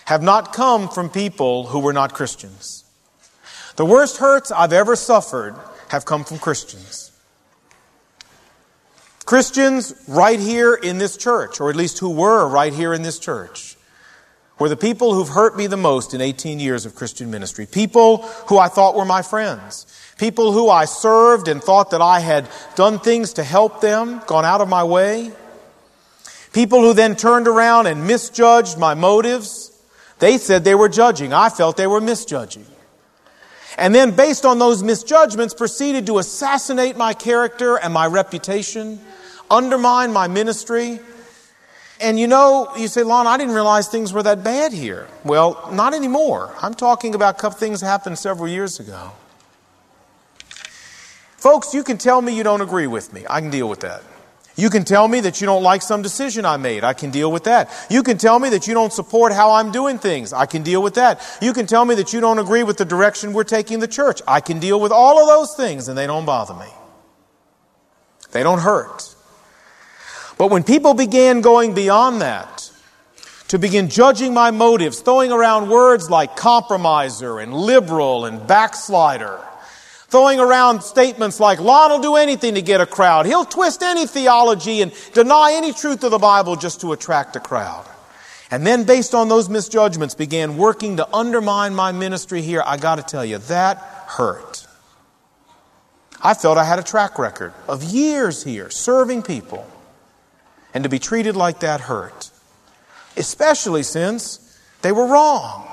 have 0.05 0.21
not 0.21 0.53
come 0.53 0.89
from 0.89 1.09
people 1.09 1.67
who 1.67 1.79
were 1.79 1.93
not 1.93 2.13
Christians. 2.13 2.83
The 3.75 3.85
worst 3.85 4.17
hurts 4.17 4.51
I've 4.51 4.73
ever 4.73 4.95
suffered 4.95 5.55
have 5.89 6.05
come 6.05 6.23
from 6.23 6.39
Christians. 6.39 7.11
Christians 9.25 9.93
right 10.07 10.39
here 10.39 10.73
in 10.73 10.97
this 10.97 11.15
church, 11.17 11.61
or 11.61 11.69
at 11.69 11.75
least 11.75 11.99
who 11.99 12.09
were 12.09 12.47
right 12.47 12.73
here 12.73 12.93
in 12.93 13.01
this 13.01 13.19
church, 13.19 13.77
were 14.59 14.69
the 14.69 14.77
people 14.77 15.13
who've 15.13 15.29
hurt 15.29 15.57
me 15.57 15.67
the 15.67 15.77
most 15.77 16.13
in 16.13 16.21
18 16.21 16.59
years 16.59 16.85
of 16.85 16.95
Christian 16.95 17.31
ministry. 17.31 17.65
People 17.65 18.17
who 18.47 18.57
I 18.57 18.67
thought 18.67 18.95
were 18.95 19.05
my 19.05 19.21
friends. 19.21 19.87
People 20.19 20.51
who 20.51 20.69
I 20.69 20.85
served 20.85 21.47
and 21.47 21.63
thought 21.63 21.91
that 21.91 22.01
I 22.01 22.19
had 22.19 22.47
done 22.75 22.99
things 22.99 23.33
to 23.33 23.43
help 23.43 23.81
them, 23.81 24.21
gone 24.27 24.45
out 24.45 24.61
of 24.61 24.69
my 24.69 24.83
way. 24.83 25.31
People 26.51 26.81
who 26.81 26.93
then 26.93 27.15
turned 27.15 27.47
around 27.47 27.87
and 27.87 28.05
misjudged 28.05 28.77
my 28.77 28.93
motives 28.93 29.72
they 30.19 30.37
said 30.37 30.63
they 30.63 30.75
were 30.75 30.89
judging. 30.89 31.33
I 31.33 31.49
felt 31.49 31.77
they 31.77 31.87
were 31.87 32.01
misjudging. 32.01 32.65
And 33.77 33.93
then, 33.93 34.11
based 34.11 34.45
on 34.45 34.59
those 34.59 34.83
misjudgments, 34.83 35.53
proceeded 35.53 36.05
to 36.07 36.19
assassinate 36.19 36.95
my 36.95 37.13
character 37.13 37.77
and 37.77 37.93
my 37.93 38.05
reputation, 38.05 38.99
undermine 39.49 40.13
my 40.13 40.27
ministry. 40.27 40.99
And 41.99 42.19
you 42.19 42.27
know, 42.27 42.69
you 42.77 42.87
say, 42.87 43.03
Lon, 43.03 43.27
I 43.27 43.37
didn't 43.37 43.55
realize 43.55 43.87
things 43.87 44.13
were 44.13 44.23
that 44.23 44.43
bad 44.43 44.73
here. 44.73 45.07
Well, 45.23 45.69
not 45.71 45.93
anymore. 45.93 46.53
I'm 46.61 46.73
talking 46.73 47.15
about 47.15 47.39
things 47.57 47.81
happened 47.81 48.19
several 48.19 48.47
years 48.47 48.79
ago. 48.79 49.11
Folks, 51.37 51.73
you 51.73 51.83
can 51.83 51.97
tell 51.97 52.21
me 52.21 52.35
you 52.35 52.43
don't 52.43 52.61
agree 52.61 52.87
with 52.87 53.11
me. 53.11 53.25
I 53.29 53.41
can 53.41 53.49
deal 53.49 53.67
with 53.67 53.81
that. 53.81 54.03
You 54.55 54.69
can 54.69 54.85
tell 54.85 55.07
me 55.07 55.19
that 55.21 55.41
you 55.41 55.47
don't 55.47 55.63
like 55.63 55.81
some 55.81 56.03
decision 56.03 56.45
I 56.45 56.57
made. 56.57 56.83
I 56.83 56.93
can 56.93 57.09
deal 57.09 57.31
with 57.31 57.45
that. 57.45 57.71
You 57.89 58.03
can 58.03 58.19
tell 58.19 58.37
me 58.37 58.49
that 58.49 58.67
you 58.67 58.75
don't 58.75 58.93
support 58.93 59.33
how 59.33 59.51
I'm 59.51 59.71
doing 59.71 59.97
things. 59.97 60.31
I 60.31 60.45
can 60.45 60.61
deal 60.61 60.83
with 60.83 60.93
that. 60.95 61.21
You 61.41 61.53
can 61.53 61.65
tell 61.65 61.85
me 61.85 61.95
that 61.95 62.13
you 62.13 62.21
don't 62.21 62.37
agree 62.37 62.61
with 62.61 62.77
the 62.77 62.85
direction 62.85 63.33
we're 63.33 63.45
taking 63.45 63.79
the 63.79 63.87
church. 63.87 64.21
I 64.27 64.41
can 64.41 64.59
deal 64.59 64.79
with 64.79 64.91
all 64.91 65.19
of 65.19 65.27
those 65.27 65.55
things 65.55 65.87
and 65.87 65.97
they 65.97 66.05
don't 66.05 66.25
bother 66.25 66.53
me. 66.53 66.71
They 68.31 68.43
don't 68.43 68.59
hurt. 68.59 69.15
But 70.37 70.51
when 70.51 70.63
people 70.63 70.93
began 70.93 71.41
going 71.41 71.73
beyond 71.73 72.21
that, 72.21 72.69
to 73.49 73.59
begin 73.59 73.87
judging 73.87 74.33
my 74.33 74.49
motives, 74.49 75.01
throwing 75.01 75.31
around 75.31 75.69
words 75.69 76.09
like 76.09 76.35
compromiser 76.35 77.39
and 77.39 77.53
liberal 77.53 78.25
and 78.25 78.47
backslider, 78.47 79.39
throwing 80.13 80.39
around 80.39 80.83
statements 80.83 81.39
like, 81.39 81.59
Lon 81.59 81.89
will 81.89 81.99
do 81.99 82.17
anything 82.17 82.53
to 82.53 82.61
get 82.61 82.79
a 82.79 82.85
crowd. 82.85 83.25
He'll 83.25 83.45
twist 83.45 83.81
any 83.81 84.05
theology 84.05 84.83
and 84.83 84.93
deny 85.11 85.53
any 85.55 85.73
truth 85.73 86.03
of 86.03 86.11
the 86.11 86.19
Bible 86.19 86.55
just 86.55 86.81
to 86.81 86.91
attract 86.91 87.35
a 87.35 87.39
crowd. 87.39 87.83
And 88.51 88.63
then, 88.63 88.83
based 88.83 89.15
on 89.15 89.27
those 89.27 89.49
misjudgments, 89.49 90.13
began 90.13 90.55
working 90.55 90.97
to 90.97 91.11
undermine 91.11 91.73
my 91.73 91.93
ministry 91.93 92.43
here. 92.43 92.61
I 92.63 92.77
got 92.77 92.97
to 92.97 93.01
tell 93.01 93.25
you, 93.25 93.39
that 93.39 93.77
hurt. 94.05 94.67
I 96.21 96.35
felt 96.35 96.59
I 96.59 96.63
had 96.63 96.77
a 96.77 96.83
track 96.83 97.17
record 97.17 97.51
of 97.67 97.81
years 97.81 98.43
here 98.43 98.69
serving 98.69 99.23
people. 99.23 99.65
And 100.75 100.83
to 100.83 100.91
be 100.91 100.99
treated 100.99 101.35
like 101.35 101.61
that 101.61 101.81
hurt, 101.81 102.29
especially 103.17 103.81
since 103.81 104.59
they 104.83 104.91
were 104.91 105.07
wrong. 105.07 105.72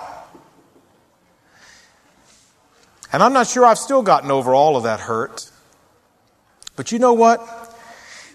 And 3.12 3.22
I'm 3.22 3.32
not 3.32 3.46
sure 3.46 3.64
I've 3.64 3.78
still 3.78 4.02
gotten 4.02 4.30
over 4.30 4.54
all 4.54 4.76
of 4.76 4.84
that 4.84 5.00
hurt. 5.00 5.50
But 6.76 6.92
you 6.92 6.98
know 6.98 7.12
what? 7.12 7.40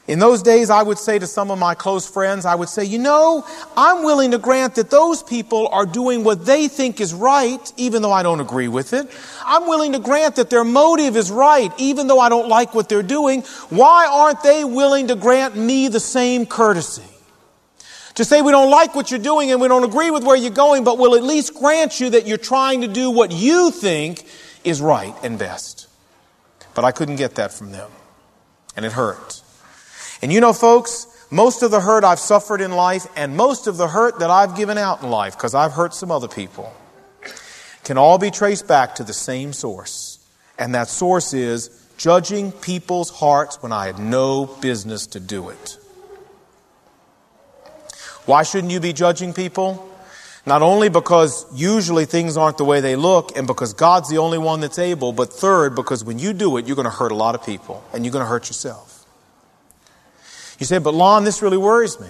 In 0.08 0.20
those 0.20 0.44
days, 0.44 0.70
I 0.70 0.84
would 0.84 1.00
say 1.00 1.18
to 1.18 1.26
some 1.26 1.50
of 1.50 1.58
my 1.58 1.74
close 1.74 2.08
friends, 2.08 2.46
I 2.46 2.54
would 2.54 2.70
say, 2.70 2.84
you 2.86 3.00
know, 3.00 3.44
I'm 3.76 4.04
willing 4.04 4.32
to 4.32 4.38
grant 4.38 4.76
that 4.76 4.92
those 4.92 5.24
people 5.24 5.68
are 5.70 5.86
doing 5.88 6.24
what 6.24 6.46
they 6.46 6.68
think 6.68 7.02
is 7.02 7.12
right, 7.12 7.74
even 7.76 8.04
though 8.04 8.12
I 8.12 8.22
don't 8.22 8.40
agree 8.40 8.68
with 8.68 8.94
it. 8.94 9.10
I'm 9.44 9.68
willing 9.68 9.94
to 9.94 10.00
grant 10.00 10.36
that 10.36 10.52
their 10.52 10.64
motive 10.64 11.18
is 11.18 11.32
right, 11.32 11.74
even 11.80 12.06
though 12.06 12.20
I 12.20 12.30
don't 12.30 12.48
like 12.48 12.76
what 12.76 12.88
they're 12.88 13.02
doing. 13.02 13.42
Why 13.70 14.06
aren't 14.06 14.44
they 14.44 14.64
willing 14.64 15.08
to 15.08 15.16
grant 15.16 15.56
me 15.56 15.88
the 15.88 16.00
same 16.00 16.46
courtesy? 16.46 17.02
To 18.16 18.24
say 18.24 18.44
we 18.44 18.52
don't 18.52 18.70
like 18.70 18.94
what 18.94 19.10
you're 19.10 19.20
doing 19.20 19.52
and 19.52 19.60
we 19.60 19.68
don't 19.68 19.84
agree 19.84 20.12
with 20.12 20.24
where 20.24 20.38
you're 20.38 20.52
going, 20.52 20.84
but 20.84 21.00
we'll 21.00 21.16
at 21.16 21.24
least 21.24 21.56
grant 21.56 22.00
you 22.00 22.12
that 22.12 22.28
you're 22.28 22.38
trying 22.38 22.82
to 22.82 22.88
do 22.88 23.10
what 23.10 23.32
you 23.32 23.72
think 23.72 24.24
is 24.66 24.82
right 24.82 25.16
and 25.24 25.40
best. 25.40 25.88
But 26.74 26.84
I 26.84 26.92
couldn't 26.92 27.16
get 27.16 27.36
that 27.36 27.54
from 27.54 27.72
them. 27.72 27.90
And 28.76 28.86
it 28.86 28.92
hurt. 28.92 29.42
And 30.22 30.34
you 30.34 30.42
know, 30.42 30.54
folks, 30.54 31.08
most 31.32 31.64
of 31.64 31.72
the 31.72 31.80
hurt 31.80 32.04
I've 32.04 32.20
suffered 32.20 32.62
in 32.62 32.72
life 32.72 33.08
and 33.16 33.36
most 33.36 33.68
of 33.68 33.78
the 33.78 33.88
hurt 33.88 34.20
that 34.20 34.30
I've 34.30 34.56
given 34.56 34.78
out 34.78 35.02
in 35.02 35.10
life, 35.10 35.36
because 35.36 35.56
I've 35.56 35.72
hurt 35.72 35.94
some 35.94 36.12
other 36.12 36.28
people, 36.28 36.74
can 37.84 37.98
all 37.98 38.18
be 38.18 38.32
traced 38.32 38.68
back 38.68 38.96
to 38.96 39.04
the 39.04 39.14
same 39.14 39.54
source. 39.54 40.20
And 40.58 40.76
that 40.76 40.88
source 40.88 41.34
is 41.34 41.70
judging 41.98 42.52
people's 42.52 43.10
hearts 43.10 43.62
when 43.62 43.72
I 43.72 43.86
had 43.88 44.00
no 44.00 44.46
business 44.46 45.08
to 45.08 45.20
do 45.20 45.50
it. 45.50 45.78
Why 48.26 48.44
shouldn't 48.44 48.72
you 48.72 48.80
be 48.80 48.94
judging 48.94 49.34
people? 49.34 49.88
Not 50.46 50.62
only 50.62 50.90
because 50.90 51.46
usually 51.54 52.06
things 52.06 52.38
aren't 52.38 52.58
the 52.58 52.66
way 52.66 52.80
they 52.80 52.96
look 52.96 53.36
and 53.36 53.48
because 53.48 53.74
God's 53.74 54.10
the 54.10 54.20
only 54.20 54.38
one 54.38 54.60
that's 54.60 54.78
able, 54.78 55.12
but 55.12 55.34
third, 55.34 55.76
because 55.76 56.04
when 56.04 56.20
you 56.20 56.34
do 56.34 56.58
it, 56.58 56.68
you're 56.68 56.76
going 56.76 56.86
to 56.86 56.92
hurt 56.92 57.12
a 57.12 57.16
lot 57.16 57.34
of 57.34 57.44
people 57.44 57.84
and 57.94 58.06
you're 58.06 58.12
going 58.12 58.24
to 58.24 58.30
hurt 58.30 58.48
yourself. 58.48 59.06
You 60.60 60.66
say, 60.66 60.78
but 60.78 60.94
Lon, 60.94 61.24
this 61.24 61.42
really 61.42 61.58
worries 61.58 62.00
me. 62.00 62.10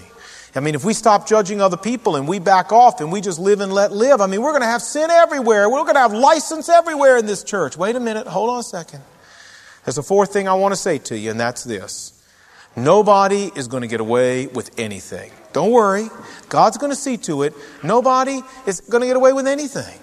I 0.53 0.61
mean, 0.61 0.75
if 0.75 0.85
we 0.85 0.93
stop 0.93 1.27
judging 1.27 1.59
other 1.61 1.75
people 1.75 2.15
and 2.15 2.27
we 2.27 2.39
back 2.39 2.71
off 2.71 3.01
and 3.01 3.11
we 3.11 3.19
just 3.19 3.39
live 3.39 3.59
and 3.59 3.73
let 3.73 3.91
live, 3.91 4.21
I 4.21 4.27
mean, 4.27 4.41
we're 4.41 4.51
going 4.51 4.61
to 4.61 4.67
have 4.67 4.81
sin 4.81 5.09
everywhere. 5.09 5.69
We're 5.69 5.83
going 5.83 5.95
to 5.95 5.99
have 5.99 6.13
license 6.13 6.69
everywhere 6.69 7.17
in 7.17 7.25
this 7.25 7.43
church. 7.43 7.75
Wait 7.75 7.95
a 7.95 7.99
minute. 7.99 8.25
Hold 8.25 8.49
on 8.49 8.59
a 8.59 8.63
second. 8.63 9.01
There's 9.83 9.97
a 9.97 10.03
fourth 10.03 10.31
thing 10.31 10.47
I 10.47 10.53
want 10.53 10.73
to 10.73 10.77
say 10.77 10.97
to 10.97 11.17
you, 11.17 11.31
and 11.31 11.39
that's 11.39 11.65
this. 11.65 12.13
Nobody 12.75 13.51
is 13.55 13.67
going 13.67 13.81
to 13.81 13.87
get 13.87 13.99
away 13.99 14.47
with 14.47 14.79
anything. 14.79 15.31
Don't 15.55 15.71
worry. 15.71 16.09
God's 16.49 16.77
going 16.77 16.91
to 16.91 16.97
see 16.97 17.15
to 17.19 17.43
it. 17.43 17.53
Nobody 17.81 18.41
is 18.65 18.81
going 18.81 18.99
to 18.99 19.07
get 19.07 19.15
away 19.15 19.31
with 19.31 19.47
anything. 19.47 19.97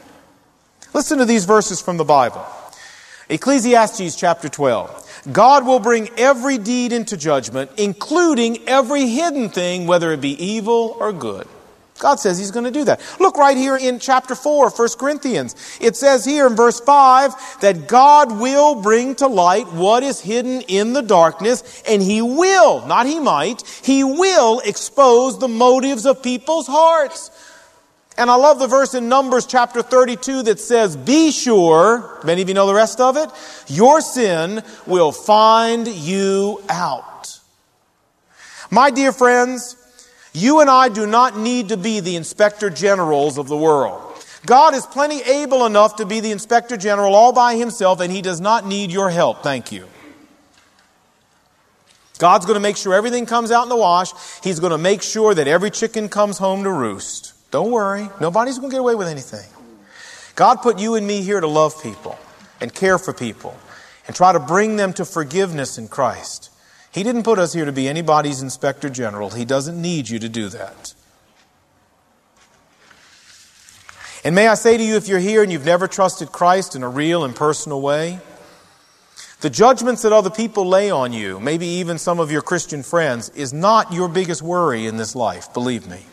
Listen 0.95 1.19
to 1.19 1.27
these 1.27 1.45
verses 1.45 1.79
from 1.79 1.99
the 1.99 2.05
Bible. 2.05 2.43
Ecclesiastes 3.29 4.17
chapter 4.17 4.49
12. 4.49 5.27
God 5.31 5.67
will 5.67 5.79
bring 5.79 6.09
every 6.17 6.57
deed 6.57 6.95
into 6.95 7.19
judgment, 7.19 7.71
including 7.77 8.67
every 8.67 9.09
hidden 9.09 9.51
thing, 9.51 9.87
whether 9.87 10.11
it 10.13 10.23
be 10.23 10.43
evil 10.43 10.97
or 10.99 11.13
good. 11.13 11.47
God 12.03 12.19
says 12.19 12.37
He's 12.37 12.51
going 12.51 12.65
to 12.65 12.73
do 12.73 12.85
that. 12.87 13.01
Look 13.21 13.37
right 13.37 13.57
here 13.57 13.77
in 13.77 14.01
chapter 14.01 14.35
4, 14.35 14.71
1 14.71 14.89
Corinthians. 14.99 15.79
It 15.81 15.95
says 15.95 16.25
here 16.25 16.49
in 16.49 16.57
verse 16.57 16.81
5 16.81 17.61
that 17.61 17.87
God 17.87 18.41
will 18.41 18.83
bring 18.83 19.15
to 19.17 19.29
light 19.29 19.73
what 19.73 20.03
is 20.03 20.21
hidden 20.21 20.63
in 20.63 20.95
the 20.95 21.03
darkness, 21.03 21.81
and 21.89 22.03
He 22.03 22.21
will, 22.21 22.85
not 22.87 23.07
He 23.07 23.21
might, 23.21 23.63
He 23.85 24.03
will 24.03 24.59
expose 24.65 25.39
the 25.39 25.47
motives 25.47 26.05
of 26.05 26.25
people's 26.25 26.67
hearts. 26.67 27.31
And 28.19 28.29
I 28.29 28.35
love 28.35 28.59
the 28.59 28.67
verse 28.67 28.95
in 28.95 29.09
Numbers 29.09 29.47
chapter 29.47 29.81
32 29.81 30.43
that 30.43 30.59
says, 30.59 30.97
Be 30.97 31.31
sure, 31.31 32.21
many 32.25 32.43
of 32.43 32.49
you 32.49 32.55
know 32.55 32.67
the 32.67 32.75
rest 32.75 33.01
of 33.01 33.17
it, 33.17 33.31
your 33.69 34.01
sin 34.01 34.65
will 34.89 35.13
find 35.13 35.87
you 35.87 36.61
out. 36.69 37.39
My 38.73 38.91
dear 38.91 39.13
friends, 39.13 39.77
you 40.33 40.61
and 40.61 40.71
I 40.71 40.89
do 40.89 41.07
not 41.07 41.37
need 41.37 41.69
to 41.69 41.77
be 41.77 42.01
the 42.01 42.17
inspector 42.17 42.71
generals 42.71 43.39
of 43.39 43.49
the 43.49 43.57
world. 43.57 44.01
God 44.47 44.75
is 44.75 44.87
plenty 44.87 45.23
able 45.23 45.67
enough 45.67 45.97
to 45.97 46.07
be 46.07 46.21
the 46.21 46.33
inspector 46.33 46.77
general 46.77 47.15
all 47.15 47.33
by 47.33 47.57
himself, 47.57 48.01
and 48.01 48.13
he 48.13 48.23
does 48.23 48.41
not 48.41 48.67
need 48.67 48.91
your 48.91 49.11
help. 49.11 49.43
Thank 49.43 49.71
you. 49.71 49.87
God's 52.19 52.47
going 52.47 52.55
to 52.55 52.61
make 52.61 52.77
sure 52.77 52.95
everything 52.95 53.27
comes 53.27 53.51
out 53.51 53.65
in 53.65 53.69
the 53.69 53.77
wash. 53.77 54.13
He's 54.45 54.61
going 54.61 54.71
to 54.71 54.79
make 54.79 55.03
sure 55.03 55.35
that 55.35 55.49
every 55.49 55.71
chicken 55.71 56.09
comes 56.09 56.39
home 56.39 56.63
to 56.63 56.71
roost. 56.71 57.35
Don't 57.51 57.71
worry. 57.73 58.09
Nobody's 58.21 58.59
going 58.59 58.71
to 58.71 58.75
get 58.75 58.81
away 58.81 58.95
with 58.95 59.09
anything. 59.09 59.49
God 60.37 60.63
put 60.63 60.79
you 60.79 60.95
and 60.95 61.05
me 61.05 61.23
here 61.23 61.41
to 61.41 61.49
love 61.49 61.83
people 61.83 62.17
and 62.61 62.73
care 62.73 62.97
for 62.97 63.13
people 63.13 63.57
and 64.07 64.15
try 64.15 64.33
to 64.33 64.39
bring 64.39 64.77
them 64.77 64.93
to 64.95 65.05
forgiveness 65.05 65.79
in 65.79 65.89
Christ. 65.89 66.52
He 66.93 67.03
didn't 67.03 67.23
put 67.23 67.39
us 67.39 67.55
here 67.55 67.65
to 67.65 67.73
be 67.73 67.89
anybody's 67.89 68.43
inspector 68.43 68.91
general. 68.91 69.31
He 69.31 69.45
doesn't 69.45 69.81
need 69.81 70.09
you 70.09 70.19
to 70.19 70.29
do 70.29 70.49
that. 70.51 70.95
And 74.25 74.35
may 74.35 74.47
I 74.47 74.55
say 74.55 74.77
to 74.77 74.83
you, 74.83 74.97
if 74.97 75.09
you're 75.09 75.19
here 75.19 75.43
and 75.43 75.51
you've 75.51 75.65
never 75.65 75.89
trusted 75.89 76.31
Christ 76.31 76.77
in 76.77 76.83
a 76.83 76.89
real 76.89 77.25
and 77.25 77.35
personal 77.35 77.81
way, 77.81 78.21
the 79.41 79.51
judgments 79.51 80.03
that 80.03 80.13
other 80.13 80.31
people 80.31 80.69
lay 80.69 80.91
on 80.91 81.13
you, 81.13 81.41
maybe 81.41 81.67
even 81.67 81.99
some 81.99 82.21
of 82.21 82.31
your 82.31 82.43
Christian 82.43 82.85
friends, 82.85 83.31
is 83.31 83.53
not 83.53 83.93
your 83.93 84.09
biggest 84.09 84.43
worry 84.43 84.87
in 84.87 84.99
this 84.99 85.17
life, 85.17 85.53
believe 85.53 85.89
me. 85.89 86.05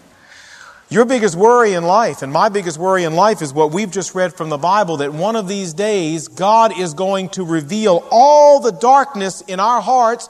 Your 0.90 1.06
biggest 1.06 1.36
worry 1.36 1.74
in 1.74 1.84
life, 1.84 2.24
and 2.24 2.34
my 2.34 2.50
biggest 2.50 2.80
worry 2.80 3.04
in 3.04 3.14
life, 3.14 3.44
is 3.44 3.54
what 3.54 3.72
we've 3.72 3.92
just 3.92 4.16
read 4.16 4.34
from 4.34 4.50
the 4.50 4.58
Bible 4.58 4.98
that 4.98 5.14
one 5.14 5.36
of 5.36 5.48
these 5.48 5.74
days 5.74 6.28
God 6.28 6.76
is 6.80 6.96
going 6.96 7.30
to 7.30 7.44
reveal 7.44 8.08
all 8.10 8.60
the 8.60 8.72
darkness 8.72 9.42
in 9.42 9.60
our 9.60 9.82
hearts 9.82 10.28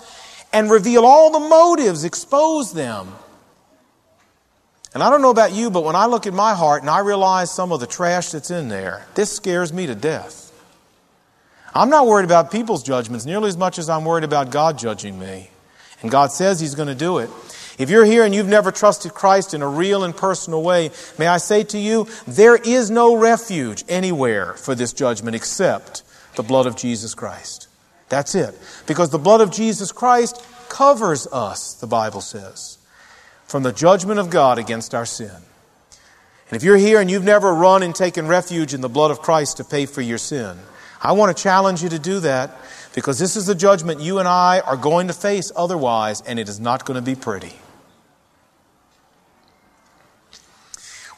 and 0.51 0.69
reveal 0.71 1.05
all 1.05 1.31
the 1.31 1.47
motives, 1.47 2.03
expose 2.03 2.73
them. 2.73 3.13
And 4.93 5.03
I 5.03 5.09
don't 5.09 5.21
know 5.21 5.29
about 5.29 5.53
you, 5.53 5.69
but 5.69 5.83
when 5.83 5.95
I 5.95 6.07
look 6.07 6.25
at 6.25 6.33
my 6.33 6.55
heart 6.55 6.81
and 6.81 6.89
I 6.89 6.99
realize 6.99 7.51
some 7.51 7.71
of 7.71 7.79
the 7.79 7.87
trash 7.87 8.31
that's 8.31 8.49
in 8.49 8.69
there, 8.69 9.05
this 9.13 9.31
scares 9.31 9.71
me 9.71 9.85
to 9.85 9.95
death. 9.95 10.51
I'm 11.73 11.89
not 11.89 12.07
worried 12.07 12.25
about 12.25 12.51
people's 12.51 12.81
judgments 12.81 13.25
nearly 13.25 13.49
as 13.49 13.57
much 13.57 13.77
as 13.77 13.89
I'm 13.89 14.03
worried 14.03 14.23
about 14.23 14.49
God 14.49 14.79
judging 14.79 15.19
me. 15.19 15.51
And 16.01 16.09
God 16.09 16.31
says 16.31 16.59
He's 16.59 16.75
going 16.75 16.87
to 16.87 16.95
do 16.95 17.19
it. 17.19 17.29
If 17.77 17.89
you're 17.89 18.03
here 18.03 18.25
and 18.25 18.35
you've 18.35 18.47
never 18.47 18.71
trusted 18.71 19.13
Christ 19.13 19.53
in 19.53 19.61
a 19.61 19.67
real 19.67 20.03
and 20.03 20.15
personal 20.15 20.61
way, 20.61 20.91
may 21.17 21.27
I 21.27 21.37
say 21.37 21.63
to 21.65 21.77
you, 21.77 22.07
there 22.27 22.57
is 22.57 22.89
no 22.89 23.15
refuge 23.15 23.85
anywhere 23.87 24.53
for 24.55 24.75
this 24.75 24.91
judgment 24.91 25.35
except 25.35 26.03
the 26.35 26.43
blood 26.43 26.65
of 26.65 26.75
Jesus 26.75 27.15
Christ. 27.15 27.68
That's 28.09 28.35
it. 28.35 28.57
Because 28.87 29.11
the 29.11 29.19
blood 29.19 29.41
of 29.41 29.51
Jesus 29.51 29.91
Christ 29.91 30.43
covers 30.67 31.27
us, 31.27 31.73
the 31.75 31.87
Bible 31.87 32.21
says, 32.21 32.77
from 33.45 33.63
the 33.63 33.71
judgment 33.71 34.19
of 34.19 34.29
God 34.29 34.59
against 34.59 34.93
our 34.93 35.05
sin. 35.05 35.31
And 36.49 36.55
if 36.55 36.63
you're 36.63 36.77
here 36.77 36.99
and 36.99 37.09
you've 37.09 37.23
never 37.23 37.53
run 37.53 37.83
and 37.83 37.95
taken 37.95 38.27
refuge 38.27 38.73
in 38.73 38.81
the 38.81 38.89
blood 38.89 39.11
of 39.11 39.21
Christ 39.21 39.57
to 39.57 39.63
pay 39.63 39.85
for 39.85 40.01
your 40.01 40.17
sin, 40.17 40.57
I 41.01 41.13
want 41.13 41.35
to 41.35 41.43
challenge 41.43 41.83
you 41.83 41.89
to 41.89 41.99
do 41.99 42.19
that 42.21 42.57
because 42.93 43.19
this 43.19 43.35
is 43.35 43.45
the 43.45 43.55
judgment 43.55 44.01
you 44.01 44.19
and 44.19 44.27
I 44.27 44.59
are 44.61 44.75
going 44.75 45.07
to 45.07 45.13
face 45.13 45.51
otherwise, 45.55 46.21
and 46.21 46.39
it 46.39 46.49
is 46.49 46.59
not 46.59 46.85
going 46.85 46.95
to 46.95 47.01
be 47.01 47.15
pretty. 47.15 47.53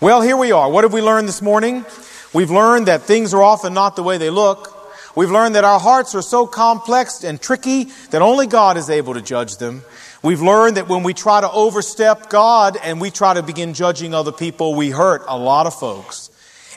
Well, 0.02 0.22
here 0.22 0.36
we 0.36 0.52
are. 0.52 0.70
What 0.70 0.84
have 0.84 0.94
we 0.94 1.02
learned 1.02 1.28
this 1.28 1.42
morning? 1.42 1.86
We've 2.34 2.52
learned 2.52 2.88
that 2.88 3.04
things 3.04 3.34
are 3.34 3.44
often 3.44 3.74
not 3.74 3.96
the 3.96 4.04
way 4.04 4.18
they 4.18 4.30
look. 4.30 4.81
We've 5.16 5.32
learned 5.32 5.56
that 5.56 5.64
our 5.64 5.80
hearts 5.80 6.16
are 6.16 6.22
so 6.22 6.48
complex 6.48 7.24
and 7.24 7.42
tricky 7.42 7.86
that 8.12 8.22
only 8.22 8.48
God 8.48 8.78
is 8.78 8.90
able 8.90 9.14
to 9.16 9.22
judge 9.22 9.58
them. 9.58 9.84
We've 10.24 10.42
learned 10.42 10.78
that 10.78 10.88
when 10.88 11.04
we 11.04 11.14
try 11.14 11.42
to 11.42 11.52
overstep 11.52 12.30
God 12.30 12.78
and 12.82 13.02
we 13.02 13.10
try 13.12 13.34
to 13.34 13.44
begin 13.44 13.74
judging 13.74 14.14
other 14.14 14.32
people, 14.32 14.76
we 14.76 14.90
hurt 14.90 15.24
a 15.28 15.38
lot 15.38 15.68
of 15.68 15.74
folks. 15.74 16.30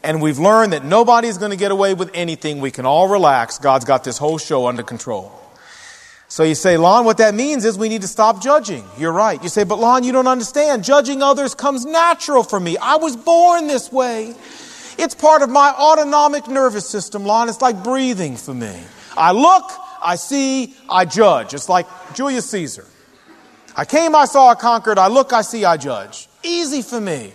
And 0.02 0.20
we've 0.20 0.38
learned 0.38 0.72
that 0.72 0.84
nobody's 0.84 1.38
going 1.38 1.50
to 1.50 1.56
get 1.56 1.70
away 1.70 1.94
with 1.94 2.10
anything. 2.14 2.60
We 2.60 2.70
can 2.70 2.86
all 2.86 3.08
relax. 3.08 3.58
God's 3.58 3.84
got 3.84 4.04
this 4.04 4.18
whole 4.18 4.38
show 4.38 4.66
under 4.66 4.82
control. 4.82 5.32
So 6.28 6.42
you 6.42 6.54
say, 6.54 6.76
Lon, 6.76 7.04
what 7.04 7.18
that 7.18 7.34
means 7.34 7.64
is 7.64 7.78
we 7.78 7.88
need 7.88 8.02
to 8.02 8.08
stop 8.08 8.42
judging. 8.42 8.84
You're 8.98 9.12
right. 9.12 9.40
You 9.42 9.48
say, 9.48 9.64
but 9.64 9.78
Lon, 9.78 10.04
you 10.04 10.12
don't 10.12 10.26
understand. 10.26 10.82
Judging 10.82 11.22
others 11.22 11.54
comes 11.54 11.84
natural 11.84 12.42
for 12.42 12.58
me. 12.58 12.76
I 12.76 12.96
was 12.96 13.16
born 13.16 13.66
this 13.66 13.92
way. 13.92 14.34
It's 14.98 15.14
part 15.14 15.42
of 15.42 15.50
my 15.50 15.70
autonomic 15.70 16.48
nervous 16.48 16.88
system, 16.88 17.24
Lon. 17.24 17.48
It's 17.48 17.60
like 17.60 17.82
breathing 17.82 18.36
for 18.36 18.54
me. 18.54 18.78
I 19.16 19.32
look, 19.32 19.70
I 20.02 20.16
see, 20.16 20.74
I 20.88 21.04
judge. 21.04 21.54
It's 21.54 21.68
like 21.68 21.86
Julius 22.14 22.48
Caesar. 22.50 22.86
I 23.76 23.84
came, 23.84 24.14
I 24.14 24.24
saw, 24.24 24.50
I 24.50 24.54
conquered. 24.54 24.98
I 24.98 25.08
look, 25.08 25.32
I 25.32 25.42
see, 25.42 25.64
I 25.64 25.76
judge. 25.76 26.28
Easy 26.42 26.82
for 26.82 27.00
me. 27.00 27.32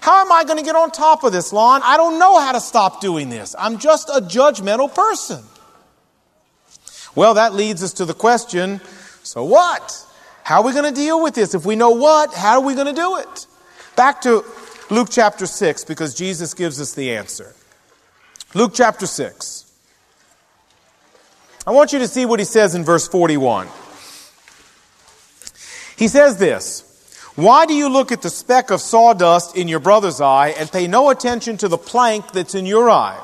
How 0.00 0.22
am 0.24 0.32
I 0.32 0.44
going 0.44 0.58
to 0.58 0.64
get 0.64 0.76
on 0.76 0.90
top 0.90 1.24
of 1.24 1.32
this, 1.32 1.52
Lon? 1.52 1.82
I 1.84 1.96
don't 1.96 2.18
know 2.18 2.38
how 2.38 2.52
to 2.52 2.60
stop 2.60 3.00
doing 3.00 3.28
this. 3.28 3.54
I'm 3.58 3.78
just 3.78 4.08
a 4.08 4.20
judgmental 4.20 4.94
person. 4.94 5.42
Well, 7.14 7.34
that 7.34 7.54
leads 7.54 7.82
us 7.82 7.92
to 7.94 8.04
the 8.04 8.14
question 8.14 8.80
so 9.22 9.44
what? 9.44 10.06
How 10.42 10.60
are 10.60 10.64
we 10.64 10.72
going 10.72 10.92
to 10.92 10.98
deal 10.98 11.22
with 11.22 11.34
this? 11.34 11.54
If 11.54 11.64
we 11.64 11.76
know 11.76 11.90
what, 11.90 12.34
how 12.34 12.54
are 12.54 12.64
we 12.64 12.74
going 12.74 12.86
to 12.86 12.92
do 12.92 13.18
it? 13.18 13.46
Back 13.96 14.22
to 14.22 14.44
Luke 14.90 15.08
chapter 15.08 15.46
6 15.46 15.84
because 15.84 16.14
Jesus 16.14 16.52
gives 16.52 16.80
us 16.80 16.94
the 16.94 17.12
answer. 17.12 17.54
Luke 18.54 18.72
chapter 18.74 19.06
6. 19.06 19.72
I 21.64 21.70
want 21.70 21.92
you 21.92 22.00
to 22.00 22.08
see 22.08 22.26
what 22.26 22.40
he 22.40 22.44
says 22.44 22.74
in 22.74 22.82
verse 22.82 23.06
41. 23.06 23.68
He 25.96 26.08
says 26.08 26.38
this 26.38 27.32
Why 27.36 27.66
do 27.66 27.74
you 27.74 27.88
look 27.88 28.10
at 28.10 28.22
the 28.22 28.30
speck 28.30 28.72
of 28.72 28.80
sawdust 28.80 29.56
in 29.56 29.68
your 29.68 29.78
brother's 29.78 30.20
eye 30.20 30.48
and 30.58 30.72
pay 30.72 30.88
no 30.88 31.10
attention 31.10 31.56
to 31.58 31.68
the 31.68 31.78
plank 31.78 32.32
that's 32.32 32.56
in 32.56 32.66
your 32.66 32.90
eye? 32.90 33.22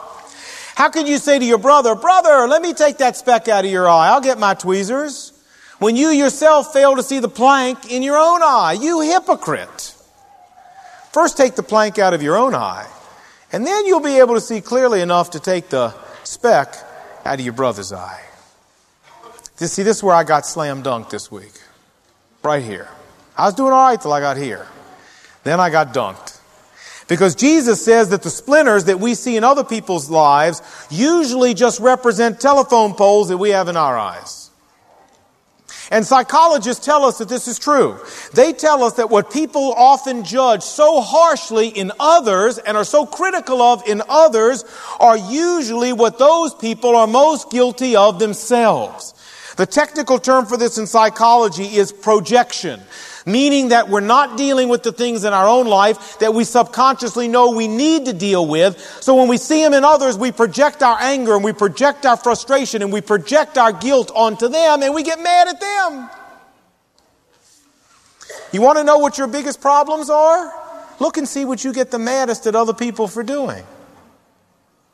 How 0.76 0.90
can 0.90 1.08
you 1.08 1.18
say 1.18 1.38
to 1.40 1.44
your 1.44 1.58
brother, 1.58 1.96
Brother, 1.96 2.46
let 2.46 2.62
me 2.62 2.74
take 2.74 2.98
that 2.98 3.16
speck 3.16 3.48
out 3.48 3.64
of 3.64 3.70
your 3.72 3.88
eye? 3.88 4.10
I'll 4.10 4.20
get 4.20 4.38
my 4.38 4.54
tweezers. 4.54 5.32
When 5.80 5.96
you 5.96 6.10
yourself 6.10 6.72
fail 6.72 6.94
to 6.94 7.02
see 7.02 7.18
the 7.18 7.28
plank 7.28 7.90
in 7.90 8.04
your 8.04 8.18
own 8.18 8.40
eye, 8.42 8.76
you 8.80 9.00
hypocrite. 9.00 9.95
First, 11.16 11.38
take 11.38 11.54
the 11.54 11.62
plank 11.62 11.98
out 11.98 12.12
of 12.12 12.22
your 12.22 12.36
own 12.36 12.54
eye, 12.54 12.86
and 13.50 13.66
then 13.66 13.86
you'll 13.86 14.00
be 14.00 14.18
able 14.18 14.34
to 14.34 14.40
see 14.42 14.60
clearly 14.60 15.00
enough 15.00 15.30
to 15.30 15.40
take 15.40 15.70
the 15.70 15.94
speck 16.24 16.74
out 17.24 17.38
of 17.38 17.40
your 17.40 17.54
brother's 17.54 17.90
eye. 17.90 18.20
See, 19.54 19.82
this 19.82 19.96
is 19.96 20.02
where 20.02 20.14
I 20.14 20.24
got 20.24 20.44
slam 20.44 20.82
dunked 20.82 21.08
this 21.08 21.32
week. 21.32 21.54
Right 22.42 22.62
here. 22.62 22.86
I 23.34 23.46
was 23.46 23.54
doing 23.54 23.72
all 23.72 23.88
right 23.88 23.98
till 23.98 24.12
I 24.12 24.20
got 24.20 24.36
here. 24.36 24.66
Then 25.42 25.58
I 25.58 25.70
got 25.70 25.94
dunked. 25.94 26.38
Because 27.08 27.34
Jesus 27.34 27.82
says 27.82 28.10
that 28.10 28.22
the 28.22 28.28
splinters 28.28 28.84
that 28.84 29.00
we 29.00 29.14
see 29.14 29.38
in 29.38 29.42
other 29.42 29.64
people's 29.64 30.10
lives 30.10 30.60
usually 30.90 31.54
just 31.54 31.80
represent 31.80 32.40
telephone 32.42 32.92
poles 32.92 33.28
that 33.28 33.38
we 33.38 33.48
have 33.52 33.68
in 33.68 33.78
our 33.78 33.96
eyes. 33.96 34.45
And 35.90 36.04
psychologists 36.04 36.84
tell 36.84 37.04
us 37.04 37.18
that 37.18 37.28
this 37.28 37.46
is 37.46 37.58
true. 37.58 37.98
They 38.32 38.52
tell 38.52 38.82
us 38.82 38.94
that 38.94 39.10
what 39.10 39.30
people 39.30 39.72
often 39.74 40.24
judge 40.24 40.62
so 40.62 41.00
harshly 41.00 41.68
in 41.68 41.92
others 42.00 42.58
and 42.58 42.76
are 42.76 42.84
so 42.84 43.06
critical 43.06 43.62
of 43.62 43.86
in 43.86 44.02
others 44.08 44.64
are 44.98 45.16
usually 45.16 45.92
what 45.92 46.18
those 46.18 46.54
people 46.54 46.96
are 46.96 47.06
most 47.06 47.50
guilty 47.50 47.94
of 47.94 48.18
themselves. 48.18 49.14
The 49.56 49.66
technical 49.66 50.18
term 50.18 50.46
for 50.46 50.56
this 50.56 50.76
in 50.76 50.86
psychology 50.86 51.76
is 51.76 51.92
projection 51.92 52.80
meaning 53.26 53.68
that 53.68 53.88
we're 53.88 54.00
not 54.00 54.38
dealing 54.38 54.68
with 54.68 54.84
the 54.84 54.92
things 54.92 55.24
in 55.24 55.32
our 55.32 55.48
own 55.48 55.66
life 55.66 56.20
that 56.20 56.32
we 56.32 56.44
subconsciously 56.44 57.26
know 57.26 57.50
we 57.50 57.66
need 57.66 58.06
to 58.06 58.12
deal 58.12 58.46
with. 58.46 58.78
So 59.00 59.16
when 59.16 59.26
we 59.26 59.36
see 59.36 59.62
them 59.62 59.74
in 59.74 59.84
others, 59.84 60.16
we 60.16 60.30
project 60.30 60.82
our 60.82 60.96
anger 61.00 61.34
and 61.34 61.42
we 61.42 61.52
project 61.52 62.06
our 62.06 62.16
frustration 62.16 62.82
and 62.82 62.92
we 62.92 63.00
project 63.00 63.58
our 63.58 63.72
guilt 63.72 64.12
onto 64.14 64.48
them 64.48 64.82
and 64.82 64.94
we 64.94 65.02
get 65.02 65.20
mad 65.20 65.48
at 65.48 65.60
them. 65.60 66.08
You 68.52 68.62
want 68.62 68.78
to 68.78 68.84
know 68.84 68.98
what 68.98 69.18
your 69.18 69.26
biggest 69.26 69.60
problems 69.60 70.08
are? 70.08 70.52
Look 71.00 71.16
and 71.16 71.28
see 71.28 71.44
what 71.44 71.64
you 71.64 71.72
get 71.72 71.90
the 71.90 71.98
maddest 71.98 72.46
at 72.46 72.54
other 72.54 72.72
people 72.72 73.08
for 73.08 73.24
doing. 73.24 73.64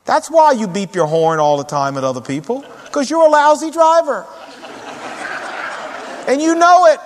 That's 0.05 0.29
why 0.29 0.51
you 0.53 0.67
beep 0.67 0.95
your 0.95 1.05
horn 1.05 1.39
all 1.39 1.57
the 1.57 1.63
time 1.63 1.97
at 1.97 2.03
other 2.03 2.19
people, 2.19 2.65
because 2.85 3.09
you're 3.09 3.25
a 3.25 3.29
lousy 3.29 3.71
driver. 3.71 4.25
and 6.27 6.41
you 6.41 6.55
know 6.55 6.87
it. 6.87 6.99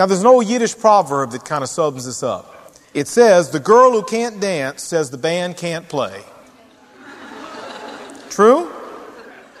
Now, 0.00 0.06
there's 0.06 0.22
an 0.22 0.28
old 0.28 0.46
Yiddish 0.46 0.78
proverb 0.78 1.32
that 1.32 1.44
kind 1.44 1.62
of 1.62 1.68
sums 1.68 2.06
this 2.06 2.22
up. 2.22 2.74
It 2.94 3.06
says, 3.06 3.50
The 3.50 3.60
girl 3.60 3.90
who 3.90 4.02
can't 4.02 4.40
dance 4.40 4.82
says 4.82 5.10
the 5.10 5.18
band 5.18 5.58
can't 5.58 5.86
play. 5.90 6.22
True? 8.30 8.72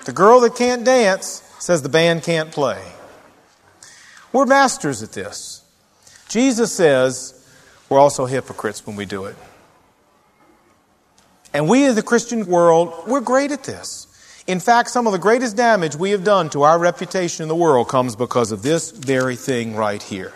The 0.06 0.12
girl 0.12 0.40
that 0.40 0.56
can't 0.56 0.82
dance 0.82 1.42
says 1.58 1.82
the 1.82 1.90
band 1.90 2.22
can't 2.22 2.50
play. 2.50 2.82
We're 4.32 4.46
masters 4.46 5.02
at 5.02 5.12
this. 5.12 5.62
Jesus 6.30 6.72
says 6.72 7.46
we're 7.90 7.98
also 7.98 8.24
hypocrites 8.24 8.86
when 8.86 8.96
we 8.96 9.04
do 9.04 9.26
it. 9.26 9.36
And 11.52 11.68
we 11.68 11.84
in 11.84 11.94
the 11.94 12.02
Christian 12.02 12.46
world, 12.46 13.06
we're 13.06 13.20
great 13.20 13.52
at 13.52 13.64
this. 13.64 14.06
In 14.46 14.60
fact, 14.60 14.90
some 14.90 15.06
of 15.06 15.12
the 15.12 15.18
greatest 15.18 15.56
damage 15.56 15.96
we 15.96 16.10
have 16.10 16.24
done 16.24 16.50
to 16.50 16.62
our 16.62 16.78
reputation 16.78 17.42
in 17.42 17.48
the 17.48 17.54
world 17.54 17.88
comes 17.88 18.16
because 18.16 18.52
of 18.52 18.62
this 18.62 18.90
very 18.90 19.36
thing 19.36 19.76
right 19.76 20.02
here. 20.02 20.32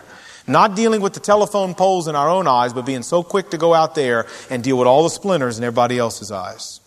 Not 0.47 0.75
dealing 0.75 1.01
with 1.01 1.13
the 1.13 1.19
telephone 1.19 1.73
poles 1.73 2.07
in 2.07 2.15
our 2.15 2.29
own 2.29 2.47
eyes, 2.47 2.71
but 2.71 2.85
being 2.85 3.01
so 3.01 3.23
quick 3.23 3.49
to 3.49 3.57
go 3.57 3.73
out 3.73 3.95
there 3.95 4.27
and 4.49 4.63
deal 4.63 4.77
with 4.77 4.87
all 4.87 5.03
the 5.03 5.09
splinters 5.09 5.57
in 5.57 5.63
everybody 5.63 5.97
else's 5.97 6.31
eyes. 6.31 6.81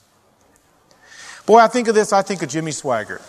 Boy, 1.44 1.58
I 1.58 1.66
think 1.66 1.88
of 1.88 1.94
this, 1.94 2.12
I 2.12 2.22
think 2.22 2.42
of 2.42 2.48
Jimmy 2.48 2.70
Swaggart. 2.70 3.22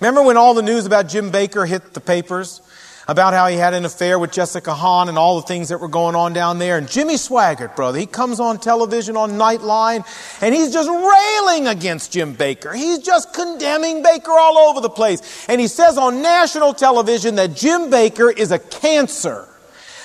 Remember 0.00 0.22
when 0.22 0.36
all 0.36 0.54
the 0.54 0.62
news 0.62 0.86
about 0.86 1.08
Jim 1.08 1.32
Bakker 1.32 1.66
hit 1.66 1.92
the 1.94 2.00
papers? 2.00 2.60
About 3.08 3.32
how 3.32 3.46
he 3.46 3.56
had 3.56 3.72
an 3.72 3.86
affair 3.86 4.18
with 4.18 4.32
Jessica 4.32 4.74
Hahn 4.74 5.08
and 5.08 5.16
all 5.16 5.40
the 5.40 5.46
things 5.46 5.70
that 5.70 5.80
were 5.80 5.88
going 5.88 6.14
on 6.14 6.34
down 6.34 6.58
there. 6.58 6.76
And 6.76 6.86
Jimmy 6.86 7.14
Swaggart, 7.14 7.74
brother, 7.74 7.98
he 7.98 8.04
comes 8.04 8.38
on 8.38 8.58
television 8.58 9.16
on 9.16 9.32
Nightline 9.32 10.04
and 10.42 10.54
he's 10.54 10.74
just 10.74 10.90
railing 10.90 11.66
against 11.68 12.12
Jim 12.12 12.36
Bakker. 12.36 12.74
He's 12.74 12.98
just 12.98 13.32
condemning 13.32 14.02
Bakker 14.02 14.28
all 14.28 14.58
over 14.58 14.82
the 14.82 14.90
place. 14.90 15.46
And 15.48 15.58
he 15.58 15.68
says 15.68 15.96
on 15.96 16.20
national 16.20 16.74
television 16.74 17.36
that 17.36 17.56
Jim 17.56 17.90
Bakker 17.90 18.36
is 18.36 18.50
a 18.50 18.58
cancer 18.58 19.48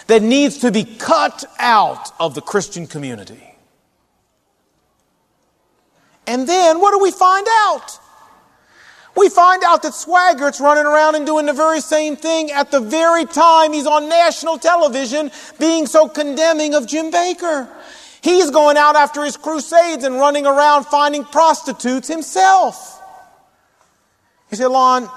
that 0.08 0.22
needs 0.22 0.60
to 0.60 0.72
be 0.72 0.86
cut 0.86 1.44
out 1.60 2.10
of 2.22 2.36
the 2.36 2.42
Christian 2.42 2.88
community. 2.88 3.54
And 6.26 6.48
then 6.48 6.80
what 6.80 6.92
do 6.92 7.00
we 7.00 7.12
find 7.12 7.46
out? 7.50 8.00
We 9.16 9.30
find 9.30 9.64
out 9.64 9.84
that 9.84 9.94
Swaggart's 9.94 10.60
running 10.60 10.86
around 10.86 11.16
and 11.16 11.26
doing 11.26 11.46
the 11.46 11.54
very 11.54 11.82
same 11.82 12.16
thing 12.16 12.52
at 12.52 12.72
the 12.72 12.80
very 12.80 13.26
time 13.26 13.72
he's 13.72 13.86
on 13.86 14.10
national 14.10 14.58
television 14.58 15.32
being 15.60 15.86
so 15.86 16.08
condemning 16.08 16.74
of 16.74 16.88
Jim 16.88 17.12
Bakker. 17.12 17.70
He's 18.22 18.50
going 18.50 18.78
out 18.78 18.96
after 18.96 19.24
his 19.24 19.38
crusades 19.38 20.04
and 20.04 20.16
running 20.16 20.48
around 20.48 20.86
finding 20.86 21.26
prostitutes 21.26 22.08
himself. 22.08 23.02
You 24.50 24.58
say, 24.58 24.66
Lon, 24.66 25.10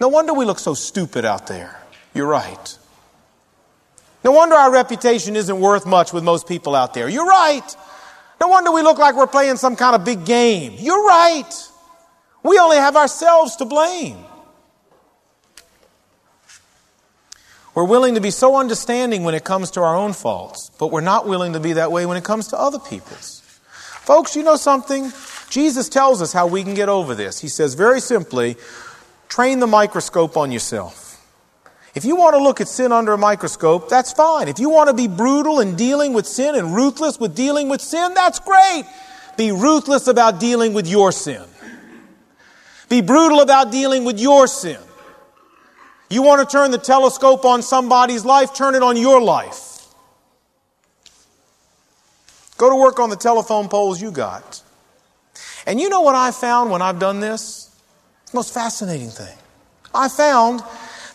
no 0.00 0.08
wonder 0.08 0.34
we 0.34 0.44
look 0.44 0.58
so 0.58 0.74
stupid 0.74 1.24
out 1.24 1.46
there. 1.46 1.78
You're 2.14 2.26
right. 2.26 2.78
No 4.24 4.32
wonder 4.32 4.56
our 4.56 4.72
reputation 4.72 5.36
isn't 5.36 5.60
worth 5.60 5.86
much 5.86 6.12
with 6.12 6.24
most 6.24 6.48
people 6.48 6.74
out 6.74 6.94
there. 6.94 7.08
You're 7.08 7.26
right. 7.26 7.76
No 8.40 8.48
wonder 8.48 8.72
we 8.72 8.82
look 8.82 8.98
like 8.98 9.14
we're 9.14 9.26
playing 9.26 9.56
some 9.56 9.76
kind 9.76 9.94
of 9.94 10.04
big 10.04 10.24
game. 10.26 10.74
You're 10.78 11.06
right. 11.06 11.52
We 12.42 12.58
only 12.58 12.76
have 12.76 12.96
ourselves 12.96 13.56
to 13.56 13.64
blame. 13.64 14.18
We're 17.74 17.84
willing 17.84 18.14
to 18.14 18.22
be 18.22 18.30
so 18.30 18.56
understanding 18.56 19.24
when 19.24 19.34
it 19.34 19.44
comes 19.44 19.72
to 19.72 19.82
our 19.82 19.94
own 19.94 20.14
faults, 20.14 20.70
but 20.78 20.90
we're 20.90 21.02
not 21.02 21.26
willing 21.28 21.52
to 21.52 21.60
be 21.60 21.74
that 21.74 21.92
way 21.92 22.06
when 22.06 22.16
it 22.16 22.24
comes 22.24 22.48
to 22.48 22.58
other 22.58 22.78
people's. 22.78 23.40
Folks, 24.00 24.34
you 24.34 24.42
know 24.42 24.56
something? 24.56 25.12
Jesus 25.50 25.88
tells 25.88 26.22
us 26.22 26.32
how 26.32 26.46
we 26.46 26.62
can 26.62 26.74
get 26.74 26.88
over 26.88 27.14
this. 27.14 27.38
He 27.38 27.48
says 27.48 27.74
very 27.74 28.00
simply, 28.00 28.56
train 29.28 29.58
the 29.58 29.66
microscope 29.66 30.36
on 30.36 30.50
yourself. 30.50 31.06
If 31.94 32.04
you 32.04 32.14
want 32.16 32.34
to 32.34 32.42
look 32.42 32.60
at 32.60 32.68
sin 32.68 32.92
under 32.92 33.12
a 33.12 33.18
microscope, 33.18 33.88
that's 33.88 34.12
fine. 34.12 34.48
If 34.48 34.58
you 34.58 34.70
want 34.70 34.88
to 34.88 34.94
be 34.94 35.08
brutal 35.08 35.60
in 35.60 35.76
dealing 35.76 36.12
with 36.12 36.26
sin 36.26 36.54
and 36.54 36.74
ruthless 36.74 37.18
with 37.18 37.34
dealing 37.34 37.68
with 37.68 37.80
sin, 37.80 38.14
that's 38.14 38.38
great. 38.38 38.84
Be 39.36 39.50
ruthless 39.50 40.06
about 40.06 40.38
dealing 40.38 40.72
with 40.72 40.86
your 40.86 41.10
sin. 41.10 41.42
Be 42.88 43.00
brutal 43.00 43.40
about 43.40 43.72
dealing 43.72 44.04
with 44.04 44.20
your 44.20 44.46
sin. 44.46 44.78
You 46.08 46.22
want 46.22 46.48
to 46.48 46.56
turn 46.56 46.70
the 46.70 46.78
telescope 46.78 47.44
on 47.44 47.62
somebody's 47.62 48.24
life, 48.24 48.54
turn 48.54 48.74
it 48.74 48.82
on 48.82 48.96
your 48.96 49.20
life. 49.20 49.84
Go 52.56 52.70
to 52.70 52.76
work 52.76 53.00
on 53.00 53.10
the 53.10 53.16
telephone 53.16 53.68
poles 53.68 54.00
you 54.00 54.10
got. 54.10 54.62
And 55.66 55.80
you 55.80 55.88
know 55.88 56.00
what 56.00 56.14
I 56.14 56.30
found 56.30 56.70
when 56.70 56.80
I've 56.80 56.98
done 56.98 57.20
this? 57.20 57.74
The 58.30 58.36
most 58.36 58.54
fascinating 58.54 59.10
thing. 59.10 59.36
I 59.94 60.08
found 60.08 60.62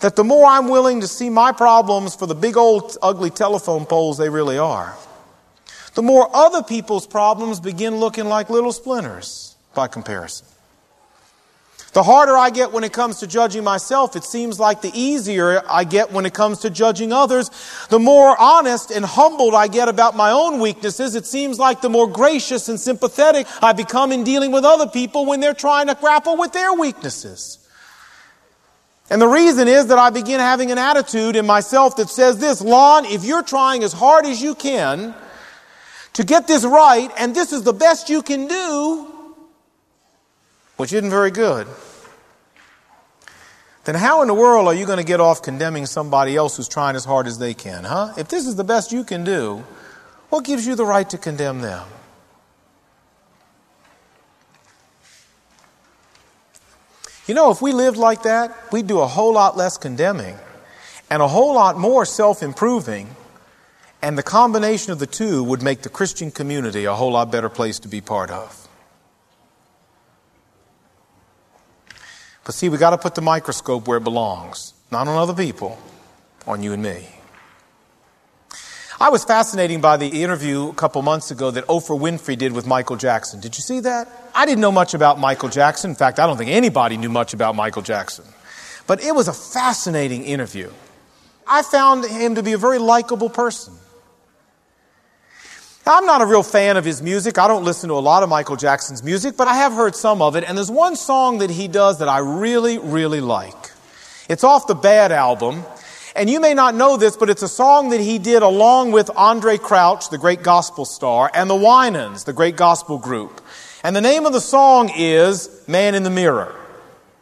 that 0.01 0.15
the 0.15 0.23
more 0.23 0.45
I'm 0.45 0.67
willing 0.67 1.01
to 1.01 1.07
see 1.07 1.29
my 1.29 1.51
problems 1.51 2.15
for 2.15 2.25
the 2.25 2.35
big 2.35 2.57
old 2.57 2.97
ugly 3.01 3.29
telephone 3.29 3.85
poles 3.85 4.17
they 4.17 4.29
really 4.29 4.57
are, 4.57 4.95
the 5.93 6.01
more 6.01 6.29
other 6.35 6.63
people's 6.63 7.07
problems 7.07 7.59
begin 7.59 7.97
looking 7.97 8.25
like 8.25 8.49
little 8.49 8.71
splinters 8.71 9.55
by 9.73 9.87
comparison. 9.87 10.47
The 11.93 12.03
harder 12.03 12.37
I 12.37 12.51
get 12.51 12.71
when 12.71 12.85
it 12.85 12.93
comes 12.93 13.19
to 13.19 13.27
judging 13.27 13.65
myself, 13.65 14.15
it 14.15 14.23
seems 14.23 14.61
like 14.61 14.81
the 14.81 14.91
easier 14.93 15.61
I 15.69 15.83
get 15.83 16.13
when 16.13 16.25
it 16.25 16.33
comes 16.33 16.59
to 16.59 16.69
judging 16.69 17.11
others. 17.11 17.51
The 17.89 17.99
more 17.99 18.39
honest 18.39 18.91
and 18.91 19.03
humbled 19.03 19.53
I 19.53 19.67
get 19.67 19.89
about 19.89 20.15
my 20.15 20.31
own 20.31 20.61
weaknesses, 20.61 21.15
it 21.15 21.25
seems 21.25 21.59
like 21.59 21.81
the 21.81 21.89
more 21.89 22.07
gracious 22.07 22.69
and 22.69 22.79
sympathetic 22.79 23.45
I 23.61 23.73
become 23.73 24.13
in 24.13 24.23
dealing 24.23 24.53
with 24.53 24.63
other 24.63 24.87
people 24.87 25.25
when 25.25 25.41
they're 25.41 25.53
trying 25.53 25.87
to 25.87 25.95
grapple 25.95 26.37
with 26.37 26.53
their 26.53 26.73
weaknesses. 26.73 27.57
And 29.09 29.21
the 29.21 29.27
reason 29.27 29.67
is 29.67 29.87
that 29.87 29.99
I 29.99 30.11
begin 30.11 30.39
having 30.39 30.71
an 30.71 30.77
attitude 30.77 31.35
in 31.35 31.45
myself 31.45 31.97
that 31.97 32.09
says 32.09 32.37
this, 32.37 32.61
Lon, 32.61 33.03
if 33.03 33.25
you're 33.25 33.43
trying 33.43 33.83
as 33.83 33.91
hard 33.91 34.25
as 34.25 34.41
you 34.41 34.55
can 34.55 35.13
to 36.13 36.23
get 36.23 36.47
this 36.47 36.63
right, 36.63 37.11
and 37.17 37.35
this 37.35 37.51
is 37.51 37.63
the 37.63 37.73
best 37.73 38.09
you 38.09 38.21
can 38.21 38.47
do, 38.47 39.10
which 40.81 40.93
isn't 40.93 41.11
very 41.11 41.29
good, 41.29 41.67
then 43.83 43.93
how 43.93 44.23
in 44.23 44.27
the 44.27 44.33
world 44.33 44.67
are 44.67 44.73
you 44.73 44.87
going 44.87 44.97
to 44.97 45.03
get 45.03 45.19
off 45.19 45.43
condemning 45.43 45.85
somebody 45.85 46.35
else 46.35 46.57
who's 46.57 46.67
trying 46.67 46.95
as 46.95 47.05
hard 47.05 47.27
as 47.27 47.37
they 47.37 47.53
can, 47.53 47.83
huh? 47.83 48.13
If 48.17 48.29
this 48.29 48.47
is 48.47 48.55
the 48.55 48.63
best 48.63 48.91
you 48.91 49.03
can 49.03 49.23
do, 49.23 49.63
what 50.29 50.43
gives 50.43 50.65
you 50.65 50.73
the 50.73 50.83
right 50.83 51.07
to 51.11 51.19
condemn 51.19 51.61
them? 51.61 51.87
You 57.27 57.35
know, 57.35 57.51
if 57.51 57.61
we 57.61 57.73
lived 57.73 57.97
like 57.97 58.23
that, 58.23 58.71
we'd 58.71 58.87
do 58.87 59.01
a 59.01 59.07
whole 59.07 59.33
lot 59.33 59.55
less 59.55 59.77
condemning 59.77 60.35
and 61.11 61.21
a 61.21 61.27
whole 61.27 61.53
lot 61.53 61.77
more 61.77 62.05
self 62.05 62.41
improving, 62.41 63.15
and 64.01 64.17
the 64.17 64.23
combination 64.23 64.91
of 64.91 64.97
the 64.97 65.05
two 65.05 65.43
would 65.43 65.61
make 65.61 65.83
the 65.83 65.89
Christian 65.89 66.31
community 66.31 66.85
a 66.85 66.95
whole 66.95 67.11
lot 67.11 67.31
better 67.31 67.49
place 67.49 67.77
to 67.81 67.87
be 67.87 68.01
part 68.01 68.31
of. 68.31 68.60
But 72.43 72.55
see, 72.55 72.69
we 72.69 72.77
got 72.77 72.91
to 72.91 72.97
put 72.97 73.15
the 73.15 73.21
microscope 73.21 73.87
where 73.87 73.97
it 73.97 74.03
belongs, 74.03 74.73
not 74.91 75.07
on 75.07 75.17
other 75.17 75.33
people, 75.33 75.77
on 76.47 76.63
you 76.63 76.73
and 76.73 76.81
me. 76.81 77.07
I 78.99 79.09
was 79.09 79.23
fascinated 79.23 79.81
by 79.81 79.97
the 79.97 80.21
interview 80.21 80.69
a 80.69 80.73
couple 80.73 81.01
months 81.01 81.31
ago 81.31 81.49
that 81.49 81.65
Oprah 81.65 81.99
Winfrey 81.99 82.37
did 82.37 82.51
with 82.51 82.67
Michael 82.67 82.97
Jackson. 82.97 83.39
Did 83.39 83.57
you 83.57 83.63
see 83.63 83.79
that? 83.79 84.07
I 84.35 84.45
didn't 84.45 84.61
know 84.61 84.71
much 84.71 84.93
about 84.93 85.17
Michael 85.17 85.49
Jackson. 85.49 85.89
In 85.89 85.95
fact, 85.95 86.19
I 86.19 86.27
don't 86.27 86.37
think 86.37 86.51
anybody 86.51 86.97
knew 86.97 87.09
much 87.09 87.33
about 87.33 87.55
Michael 87.55 87.81
Jackson. 87.81 88.25
But 88.85 89.03
it 89.03 89.15
was 89.15 89.27
a 89.27 89.33
fascinating 89.33 90.23
interview. 90.23 90.69
I 91.47 91.63
found 91.63 92.05
him 92.05 92.35
to 92.35 92.43
be 92.43 92.53
a 92.53 92.59
very 92.59 92.77
likable 92.77 93.29
person. 93.29 93.73
I'm 95.85 96.05
not 96.05 96.21
a 96.21 96.25
real 96.27 96.43
fan 96.43 96.77
of 96.77 96.85
his 96.85 97.01
music. 97.01 97.39
I 97.39 97.47
don't 97.47 97.65
listen 97.65 97.89
to 97.89 97.95
a 97.95 97.99
lot 97.99 98.21
of 98.21 98.29
Michael 98.29 98.55
Jackson's 98.55 99.01
music, 99.03 99.35
but 99.35 99.47
I 99.47 99.55
have 99.55 99.73
heard 99.73 99.95
some 99.95 100.21
of 100.21 100.35
it. 100.35 100.43
And 100.43 100.55
there's 100.55 100.69
one 100.69 100.95
song 100.95 101.39
that 101.39 101.49
he 101.49 101.67
does 101.67 101.99
that 101.99 102.07
I 102.07 102.19
really, 102.19 102.77
really 102.77 103.19
like. 103.19 103.55
It's 104.29 104.43
off 104.43 104.67
the 104.67 104.75
Bad 104.75 105.11
album. 105.11 105.63
And 106.15 106.29
you 106.29 106.39
may 106.39 106.53
not 106.53 106.75
know 106.75 106.97
this, 106.97 107.17
but 107.17 107.29
it's 107.29 107.41
a 107.41 107.47
song 107.47 107.89
that 107.89 107.99
he 107.99 108.19
did 108.19 108.43
along 108.43 108.91
with 108.91 109.07
Andraé 109.07 109.59
Crouch, 109.59 110.09
the 110.09 110.17
great 110.17 110.43
gospel 110.43 110.85
star, 110.85 111.31
and 111.33 111.49
the 111.49 111.55
Winans, 111.55 112.25
the 112.25 112.33
great 112.33 112.57
gospel 112.57 112.97
group. 112.97 113.41
And 113.83 113.95
the 113.95 114.01
name 114.01 114.25
of 114.25 114.33
the 114.33 114.41
song 114.41 114.91
is 114.95 115.63
Man 115.67 115.95
in 115.95 116.03
the 116.03 116.09
Mirror. 116.09 116.53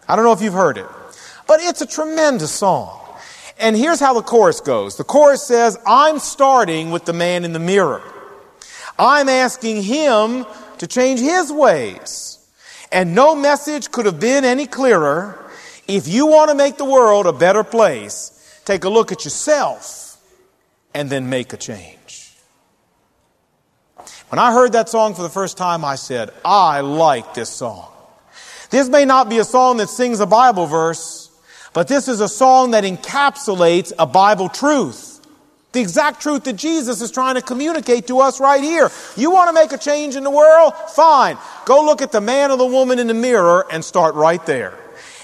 I 0.08 0.16
don't 0.16 0.26
know 0.26 0.34
if 0.34 0.42
you've 0.42 0.54
heard 0.54 0.78
it, 0.78 0.88
but 1.48 1.62
it's 1.62 1.82
a 1.82 1.86
tremendous 1.86 2.52
song. 2.52 3.00
And 3.60 3.78
here's 3.78 4.00
how 4.00 4.14
the 4.14 4.22
chorus 4.22 4.60
goes. 4.60 4.98
The 4.98 5.04
chorus 5.04 5.44
says, 5.44 5.78
I'm 5.86 6.20
starting 6.20 6.92
with 6.92 7.06
the 7.06 7.14
man 7.14 7.46
in 7.46 7.54
the 7.54 7.60
mirror. 7.60 8.02
I'm 9.00 9.30
asking 9.30 9.84
him 9.84 10.46
to 10.80 10.88
change 10.88 11.20
his 11.20 11.52
ways. 11.52 12.36
And 12.92 13.16
no 13.16 13.36
message 13.36 13.92
could 13.92 14.06
have 14.06 14.20
been 14.20 14.44
any 14.44 14.66
clearer. 14.66 15.50
If 15.88 16.08
you 16.08 16.28
want 16.28 16.50
to 16.50 16.56
make 16.56 16.78
the 16.78 16.86
world 16.86 17.26
a 17.26 17.34
better 17.34 17.64
place, 17.64 18.62
take 18.66 18.84
a 18.84 18.90
look 18.90 19.12
at 19.12 19.24
yourself 19.24 20.18
and 20.94 21.10
then 21.10 21.30
make 21.30 21.54
a 21.54 21.58
change. 21.58 22.34
When 24.30 24.38
I 24.38 24.54
heard 24.54 24.74
that 24.74 24.90
song 24.90 25.16
for 25.16 25.24
the 25.24 25.30
first 25.30 25.58
time, 25.58 25.84
I 25.84 25.96
said, 25.96 26.32
I 26.46 26.82
like 26.82 27.34
this 27.34 27.50
song. 27.50 27.92
This 28.70 28.88
may 28.88 29.06
not 29.06 29.30
be 29.30 29.40
a 29.40 29.44
song 29.44 29.78
that 29.78 29.90
sings 29.90 30.20
a 30.20 30.28
Bible 30.28 30.68
verse, 30.68 31.32
but 31.74 31.88
this 31.88 32.08
is 32.08 32.22
a 32.22 32.30
song 32.30 32.72
that 32.72 32.84
encapsulates 32.84 33.92
a 33.98 34.06
Bible 34.06 34.50
truth. 34.50 35.09
The 35.72 35.82
exact 35.82 36.22
truth 36.22 36.46
that 36.46 36.54
Jesus 36.54 37.02
is 37.02 37.12
trying 37.12 37.36
to 37.36 37.42
communicate 37.42 38.08
to 38.08 38.22
us 38.22 38.40
right 38.40 38.64
here. 38.64 38.90
You 39.16 39.30
want 39.30 39.50
to 39.50 39.54
make 39.54 39.72
a 39.72 39.78
change 39.78 40.16
in 40.16 40.24
the 40.24 40.32
world? 40.32 40.74
Fine. 40.96 41.38
Go 41.66 41.86
look 41.86 42.02
at 42.02 42.12
the 42.12 42.22
man 42.22 42.50
or 42.50 42.58
the 42.58 42.66
woman 42.66 42.98
in 42.98 43.06
the 43.06 43.14
mirror 43.14 43.68
and 43.72 43.86
start 43.86 44.16
right 44.16 44.44
there. 44.48 44.74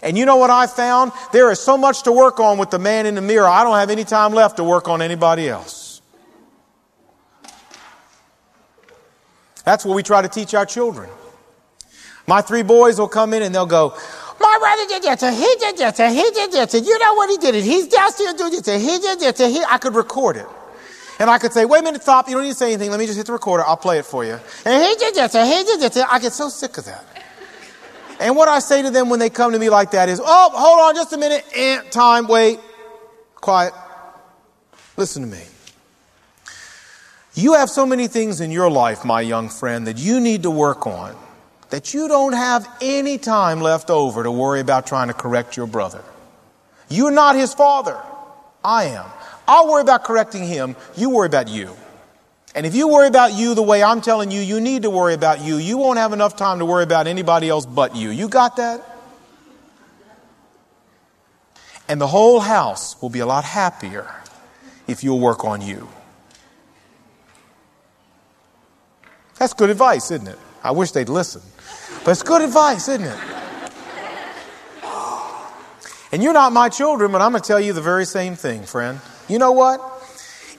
And 0.03 0.15
you 0.17 0.25
know 0.25 0.35
what 0.35 0.51
I 0.51 0.67
found? 0.67 1.13
There 1.31 1.49
is 1.49 1.59
so 1.59 1.77
much 1.77 2.03
to 2.03 2.11
work 2.11 2.39
on 2.39 2.59
with 2.59 2.69
the 2.69 2.77
man 2.77 3.07
in 3.07 3.15
the 3.15 3.21
mirror, 3.21 3.47
I 3.47 3.63
don't 3.63 3.75
have 3.75 3.89
any 3.89 4.03
time 4.03 4.33
left 4.33 4.57
to 4.57 4.63
work 4.63 4.87
on 4.87 5.01
anybody 5.01 5.49
else. 5.49 5.99
That's 9.63 9.83
what 9.83 9.95
we 9.95 10.03
try 10.03 10.21
to 10.21 10.29
teach 10.29 10.53
our 10.53 10.65
children. 10.65 11.09
My 12.27 12.41
three 12.41 12.61
boys 12.61 12.99
will 12.99 13.07
come 13.07 13.33
in 13.33 13.41
and 13.41 13.53
they'll 13.53 13.65
go, 13.65 13.97
my 14.45 14.57
brother 14.59 14.85
did 14.87 15.03
this, 15.03 15.21
he 15.21 15.55
did 15.59 15.77
this, 15.77 15.97
he 15.97 16.31
did 16.31 16.51
this, 16.51 16.73
and 16.75 16.85
you 16.85 16.99
know 16.99 17.13
what 17.15 17.29
he 17.29 17.37
did 17.37 17.55
it. 17.55 17.63
He's 17.63 17.87
downstairs 17.87 18.35
doing 18.35 18.51
this, 18.51 18.65
he 18.65 18.99
did 18.99 19.19
this, 19.19 19.37
he, 19.39 19.63
I 19.67 19.77
could 19.77 19.95
record 19.95 20.37
it. 20.37 20.45
And 21.17 21.29
I 21.29 21.37
could 21.37 21.53
say, 21.53 21.65
wait 21.65 21.79
a 21.79 21.83
minute, 21.83 22.03
stop, 22.03 22.27
you 22.27 22.35
don't 22.35 22.43
need 22.43 22.49
to 22.49 22.55
say 22.55 22.73
anything, 22.73 22.91
let 22.91 22.99
me 22.99 23.05
just 23.05 23.17
hit 23.17 23.25
the 23.25 23.33
recorder, 23.33 23.63
I'll 23.65 23.77
play 23.77 23.97
it 23.97 24.05
for 24.05 24.23
you. 24.23 24.37
And 24.65 24.83
he 24.83 24.95
did 24.95 25.15
this, 25.15 25.33
and 25.33 25.47
he 25.47 25.63
did 25.63 25.79
this, 25.79 25.97
I 25.97 26.19
get 26.19 26.33
so 26.33 26.49
sick 26.49 26.77
of 26.77 26.85
that. 26.85 27.03
And 28.19 28.35
what 28.35 28.47
I 28.47 28.59
say 28.59 28.81
to 28.81 28.91
them 28.91 29.09
when 29.09 29.19
they 29.19 29.29
come 29.29 29.51
to 29.51 29.59
me 29.59 29.69
like 29.69 29.91
that 29.91 30.09
is, 30.09 30.21
oh, 30.23 30.49
hold 30.53 30.79
on 30.79 30.95
just 30.95 31.11
a 31.13 31.17
minute, 31.17 31.43
eh, 31.53 31.81
time, 31.89 32.27
wait, 32.27 32.59
quiet. 33.35 33.73
Listen 34.95 35.23
to 35.23 35.27
me. 35.27 35.43
You 37.33 37.53
have 37.55 37.69
so 37.69 37.85
many 37.85 38.07
things 38.07 38.39
in 38.39 38.51
your 38.51 38.69
life, 38.69 39.03
my 39.03 39.19
young 39.19 39.49
friend, 39.49 39.87
that 39.87 39.97
you 39.97 40.21
need 40.21 40.43
to 40.43 40.51
work 40.51 40.87
on 40.87 41.15
that 41.69 41.93
you 41.93 42.07
don't 42.07 42.33
have 42.33 42.67
any 42.81 43.17
time 43.17 43.61
left 43.61 43.89
over 43.89 44.23
to 44.23 44.31
worry 44.31 44.59
about 44.59 44.87
trying 44.87 45.07
to 45.07 45.13
correct 45.13 45.57
your 45.57 45.67
brother. 45.67 46.03
You're 46.89 47.11
not 47.11 47.35
his 47.35 47.53
father. 47.53 47.97
I 48.63 48.85
am. 48.85 49.05
I'll 49.47 49.69
worry 49.69 49.81
about 49.81 50.03
correcting 50.03 50.43
him. 50.43 50.75
You 50.95 51.09
worry 51.09 51.27
about 51.27 51.47
you. 51.47 51.75
And 52.55 52.65
if 52.65 52.73
you 52.73 52.87
worry 52.87 53.07
about 53.07 53.33
you 53.33 53.53
the 53.53 53.61
way 53.61 53.83
I'm 53.83 54.01
telling 54.01 54.31
you, 54.31 54.39
you 54.39 54.61
need 54.61 54.83
to 54.83 54.89
worry 54.89 55.13
about 55.13 55.41
you. 55.41 55.57
You 55.57 55.77
won't 55.77 55.99
have 55.99 56.13
enough 56.13 56.37
time 56.37 56.59
to 56.59 56.65
worry 56.65 56.83
about 56.83 57.05
anybody 57.05 57.49
else 57.49 57.65
but 57.65 57.95
you. 57.95 58.09
You 58.09 58.29
got 58.29 58.55
that? 58.55 58.81
And 61.87 61.99
the 61.99 62.07
whole 62.07 62.39
house 62.39 62.99
will 63.01 63.09
be 63.09 63.19
a 63.19 63.25
lot 63.25 63.43
happier 63.43 64.09
if 64.87 65.03
you'll 65.03 65.19
work 65.19 65.43
on 65.43 65.61
you. 65.61 65.87
That's 69.37 69.53
good 69.53 69.69
advice, 69.69 70.09
isn't 70.11 70.27
it? 70.27 70.39
I 70.63 70.71
wish 70.71 70.91
they'd 70.91 71.09
listen. 71.09 71.41
But 72.05 72.11
it's 72.11 72.23
good 72.23 72.43
advice, 72.43 72.87
isn't 72.87 73.03
it? 73.03 73.19
And 76.11 76.21
you're 76.21 76.33
not 76.33 76.53
my 76.53 76.69
children, 76.69 77.11
but 77.11 77.19
I'm 77.19 77.31
going 77.31 77.41
to 77.41 77.47
tell 77.47 77.59
you 77.59 77.73
the 77.73 77.81
very 77.81 78.05
same 78.05 78.35
thing, 78.35 78.63
friend. 78.63 79.01
You 79.27 79.39
know 79.39 79.51
what? 79.51 79.81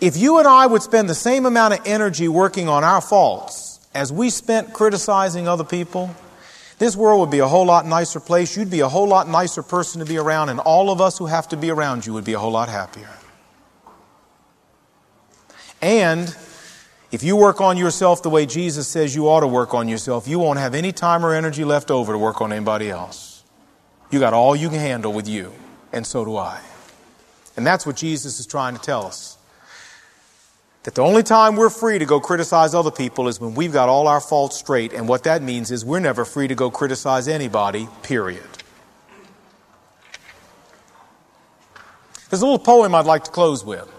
If 0.00 0.16
you 0.16 0.38
and 0.38 0.48
I 0.48 0.66
would 0.66 0.82
spend 0.82 1.09
the 1.09 1.14
same 1.14 1.46
amount 1.46 1.74
of 1.74 1.80
energy 1.87 2.26
working 2.28 2.68
on 2.68 2.82
our 2.82 3.00
faults 3.00 3.78
as 3.94 4.12
we 4.12 4.28
spent 4.28 4.74
criticizing 4.74 5.46
other 5.46 5.64
people, 5.64 6.14
this 6.78 6.96
world 6.96 7.20
would 7.20 7.30
be 7.30 7.38
a 7.38 7.46
whole 7.46 7.64
lot 7.64 7.87
nicer 7.87 8.20
place. 8.20 8.56
You'd 8.56 8.70
be 8.70 8.80
a 8.80 8.88
whole 8.88 9.09
lot 9.09 9.28
nicer 9.28 9.62
person 9.62 10.00
to 10.00 10.04
be 10.04 10.18
around, 10.18 10.48
and 10.48 10.59
all 10.59 10.90
of 10.90 11.00
us 11.00 11.16
who 11.16 11.26
have 11.26 11.48
to 11.48 11.56
be 11.56 11.70
around 11.70 12.04
you 12.04 12.12
would 12.12 12.24
be 12.24 12.35
a 12.35 12.38
whole 12.40 12.50
lot 12.50 12.68
happier. 12.68 13.09
And 15.80 16.37
if 17.12 17.23
you 17.23 17.37
work 17.37 17.61
on 17.61 17.77
yourself 17.77 18.23
the 18.23 18.31
way 18.31 18.47
Jesus 18.47 18.88
says 18.88 19.14
you 19.14 19.29
ought 19.29 19.40
to 19.40 19.47
work 19.47 19.75
on 19.75 19.88
yourself, 19.88 20.27
you 20.27 20.38
won't 20.38 20.59
have 20.59 20.75
any 20.75 20.92
time 20.92 21.25
or 21.25 21.35
energy 21.35 21.64
left 21.64 21.90
over 21.90 22.12
to 22.12 22.19
work 22.19 22.40
on 22.40 22.53
anybody 22.53 22.90
else. 22.90 23.45
You 24.11 24.19
got 24.21 24.35
all 24.35 24.57
you 24.57 24.69
can 24.69 24.79
handle 24.79 25.12
with 25.12 25.29
you, 25.29 25.53
and 25.92 26.07
so 26.07 26.25
do 26.25 26.37
I. 26.37 26.61
And 27.57 27.66
that's 27.66 27.87
what 27.87 27.97
Jesus 27.97 28.40
is 28.40 28.47
trying 28.47 28.75
to 28.75 28.81
tell 28.81 29.07
us. 29.07 29.38
That 30.83 30.95
the 30.95 31.03
only 31.03 31.23
time 31.23 31.57
we're 31.57 31.71
free 31.71 31.99
to 31.99 32.07
go 32.07 32.21
criticize 32.21 32.75
other 32.75 32.92
people 32.92 33.27
is 33.27 33.40
when 33.40 33.55
we've 33.55 33.73
got 33.73 33.88
all 33.88 34.07
our 34.07 34.21
faults 34.21 34.57
straight, 34.57 34.92
and 34.92 35.09
what 35.09 35.25
that 35.25 35.42
means 35.42 35.71
is 35.71 35.85
we're 35.85 36.01
never 36.01 36.25
free 36.25 36.49
to 36.49 36.55
go 36.55 36.71
criticize 36.71 37.29
anybody, 37.29 37.88
period. 38.03 38.45
There's 42.31 42.42
a 42.42 42.45
little 42.45 42.59
poem 42.59 42.95
I'd 42.95 43.07
like 43.07 43.25
to 43.25 43.31
close 43.31 43.64
with. 43.64 43.90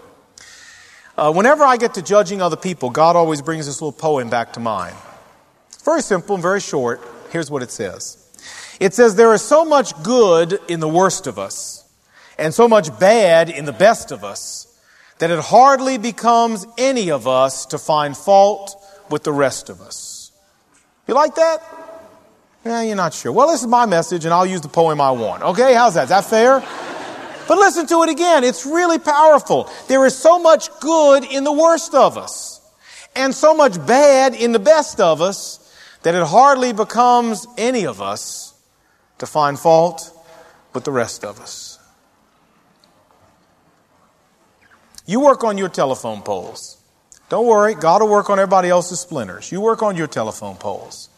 Uh, 1.18 1.32
whenever 1.32 1.64
I 1.64 1.76
get 1.78 1.94
to 1.94 2.02
judging 2.02 2.40
other 2.40 2.56
people, 2.56 2.90
God 2.90 3.16
always 3.16 3.42
brings 3.42 3.66
this 3.66 3.82
little 3.82 3.90
poem 3.90 4.30
back 4.30 4.52
to 4.52 4.60
mind. 4.60 4.94
Very 5.84 6.00
simple 6.00 6.36
and 6.36 6.42
very 6.42 6.60
short. 6.60 7.00
Here's 7.30 7.50
what 7.50 7.60
it 7.60 7.72
says 7.72 8.24
It 8.78 8.94
says, 8.94 9.16
There 9.16 9.34
is 9.34 9.42
so 9.42 9.64
much 9.64 10.00
good 10.04 10.60
in 10.68 10.78
the 10.78 10.88
worst 10.88 11.26
of 11.26 11.36
us, 11.36 11.84
and 12.38 12.54
so 12.54 12.68
much 12.68 12.96
bad 13.00 13.50
in 13.50 13.64
the 13.64 13.72
best 13.72 14.12
of 14.12 14.22
us, 14.22 14.80
that 15.18 15.32
it 15.32 15.40
hardly 15.40 15.98
becomes 15.98 16.64
any 16.78 17.10
of 17.10 17.26
us 17.26 17.66
to 17.66 17.78
find 17.78 18.16
fault 18.16 18.76
with 19.10 19.24
the 19.24 19.32
rest 19.32 19.70
of 19.70 19.80
us. 19.80 20.30
You 21.08 21.14
like 21.14 21.34
that? 21.34 21.58
Yeah, 22.64 22.82
you're 22.82 22.94
not 22.94 23.12
sure. 23.12 23.32
Well, 23.32 23.48
this 23.48 23.62
is 23.62 23.66
my 23.66 23.86
message, 23.86 24.24
and 24.24 24.32
I'll 24.32 24.46
use 24.46 24.60
the 24.60 24.68
poem 24.68 25.00
I 25.00 25.10
want. 25.10 25.42
Okay, 25.42 25.74
how's 25.74 25.94
that? 25.94 26.04
Is 26.04 26.08
that 26.10 26.26
fair? 26.26 26.62
But 27.48 27.56
listen 27.56 27.86
to 27.86 28.02
it 28.02 28.10
again. 28.10 28.44
It's 28.44 28.66
really 28.66 28.98
powerful. 28.98 29.70
There 29.88 30.04
is 30.04 30.16
so 30.16 30.38
much 30.38 30.68
good 30.80 31.24
in 31.24 31.44
the 31.44 31.52
worst 31.52 31.94
of 31.94 32.18
us 32.18 32.60
and 33.16 33.34
so 33.34 33.54
much 33.54 33.84
bad 33.86 34.34
in 34.34 34.52
the 34.52 34.58
best 34.58 35.00
of 35.00 35.22
us 35.22 35.64
that 36.02 36.14
it 36.14 36.24
hardly 36.24 36.72
becomes 36.74 37.46
any 37.56 37.86
of 37.86 38.02
us 38.02 38.54
to 39.18 39.26
find 39.26 39.58
fault 39.58 40.14
with 40.74 40.84
the 40.84 40.92
rest 40.92 41.24
of 41.24 41.40
us. 41.40 41.78
You 45.06 45.20
work 45.20 45.42
on 45.42 45.56
your 45.56 45.70
telephone 45.70 46.20
poles. 46.20 46.76
Don't 47.30 47.46
worry, 47.46 47.74
God 47.74 48.02
will 48.02 48.10
work 48.10 48.28
on 48.28 48.38
everybody 48.38 48.68
else's 48.68 49.00
splinters. 49.00 49.50
You 49.50 49.62
work 49.62 49.82
on 49.82 49.96
your 49.96 50.06
telephone 50.06 50.56
poles. 50.56 51.08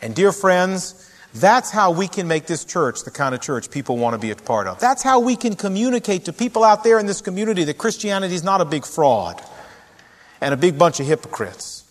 And 0.00 0.14
dear 0.14 0.30
friends, 0.30 1.03
that's 1.34 1.70
how 1.70 1.90
we 1.90 2.06
can 2.06 2.28
make 2.28 2.46
this 2.46 2.64
church 2.64 3.02
the 3.02 3.10
kind 3.10 3.34
of 3.34 3.40
church 3.40 3.70
people 3.70 3.96
want 3.96 4.14
to 4.14 4.18
be 4.18 4.30
a 4.30 4.36
part 4.36 4.68
of. 4.68 4.78
That's 4.78 5.02
how 5.02 5.18
we 5.18 5.34
can 5.34 5.56
communicate 5.56 6.26
to 6.26 6.32
people 6.32 6.62
out 6.62 6.84
there 6.84 7.00
in 7.00 7.06
this 7.06 7.20
community 7.20 7.64
that 7.64 7.76
Christianity 7.76 8.34
is 8.36 8.44
not 8.44 8.60
a 8.60 8.64
big 8.64 8.86
fraud 8.86 9.42
and 10.40 10.54
a 10.54 10.56
big 10.56 10.78
bunch 10.78 11.00
of 11.00 11.06
hypocrites. 11.06 11.82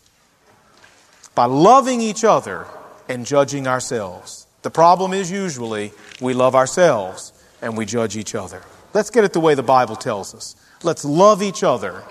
By 1.36 1.46
loving 1.46 2.00
each 2.00 2.24
other 2.24 2.68
and 3.10 3.26
judging 3.26 3.68
ourselves. 3.68 4.48
The 4.62 4.70
problem 4.70 5.12
is 5.12 5.30
usually 5.30 5.92
we 6.22 6.34
love 6.34 6.56
ourselves 6.56 7.34
and 7.62 7.76
we 7.76 7.86
judge 7.86 8.16
each 8.16 8.36
other. 8.36 8.62
Let's 8.94 9.10
get 9.10 9.26
it 9.26 9.34
the 9.34 9.42
way 9.42 9.56
the 9.56 9.64
Bible 9.64 9.98
tells 9.98 10.34
us. 10.34 10.56
Let's 10.84 11.04
love 11.04 11.44
each 11.44 11.64
other 11.64 12.02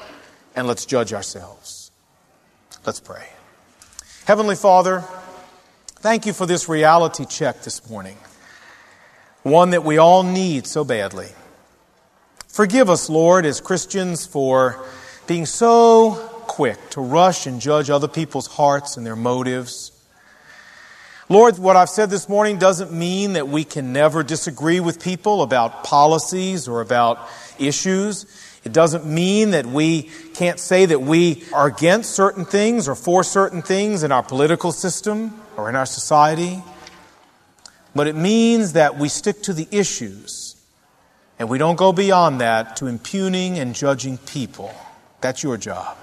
and 0.54 0.66
let's 0.66 0.84
judge 0.84 1.14
ourselves. 1.14 1.90
Let's 2.84 3.00
pray. 3.00 3.26
Heavenly 4.26 4.56
Father, 4.56 5.02
Thank 6.03 6.26
you 6.26 6.32
for 6.32 6.46
this 6.46 6.68
reality 6.68 7.24
check 7.24 7.62
this 7.62 7.88
morning, 7.88 8.16
one 9.44 9.70
that 9.70 9.84
we 9.84 9.98
all 9.98 10.24
need 10.24 10.66
so 10.66 10.82
badly. 10.82 11.28
Forgive 12.48 12.90
us, 12.90 13.09
Lord, 13.09 13.46
as 13.46 13.61
Christians, 13.61 14.26
for 14.26 14.84
being 15.28 15.46
so 15.46 16.14
quick 16.48 16.90
to 16.90 17.00
rush 17.00 17.46
and 17.46 17.61
judge 17.61 17.88
other 17.88 18.09
people's 18.09 18.48
hearts 18.48 18.96
and 18.96 19.07
their 19.07 19.14
motives. 19.14 19.92
Lord, 21.28 21.57
what 21.59 21.76
I've 21.76 21.88
said 21.88 22.11
this 22.11 22.28
morning 22.28 22.59
doesn't 22.59 22.92
mean 22.92 23.34
that 23.34 23.46
we 23.46 23.62
can 23.62 23.92
never 23.92 24.24
disagree 24.24 24.80
with 24.80 25.00
people 25.00 25.40
about 25.40 25.84
policies 25.84 26.66
or 26.66 26.80
about 26.80 27.28
issues. 27.61 28.26
It 28.64 28.72
doesn't 28.72 29.07
mean 29.07 29.53
that 29.53 29.66
we 29.66 30.11
can't 30.34 30.59
say 30.59 30.84
that 30.84 31.00
we 31.00 31.44
are 31.55 31.68
against 31.68 32.11
certain 32.11 32.44
things 32.44 32.88
or 32.88 32.96
for 32.96 33.22
certain 33.22 33.62
things 33.62 34.03
in 34.03 34.11
our 34.11 34.24
political 34.24 34.72
system 34.72 35.41
or 35.62 35.68
in 35.68 35.76
our 35.76 35.86
society. 35.86 36.62
But 37.94 38.06
it 38.06 38.16
means 38.16 38.72
that 38.72 38.98
we 38.98 39.08
stick 39.08 39.42
to 39.42 39.52
the 39.52 39.68
issues 39.70 40.56
and 41.38 41.48
we 41.48 41.58
don't 41.58 41.76
go 41.76 41.92
beyond 41.92 42.40
that 42.40 42.76
to 42.76 42.86
impugning 42.86 43.58
and 43.58 43.74
judging 43.74 44.18
people. 44.18 44.74
That's 45.20 45.42
your 45.42 45.56
job. 45.56 45.96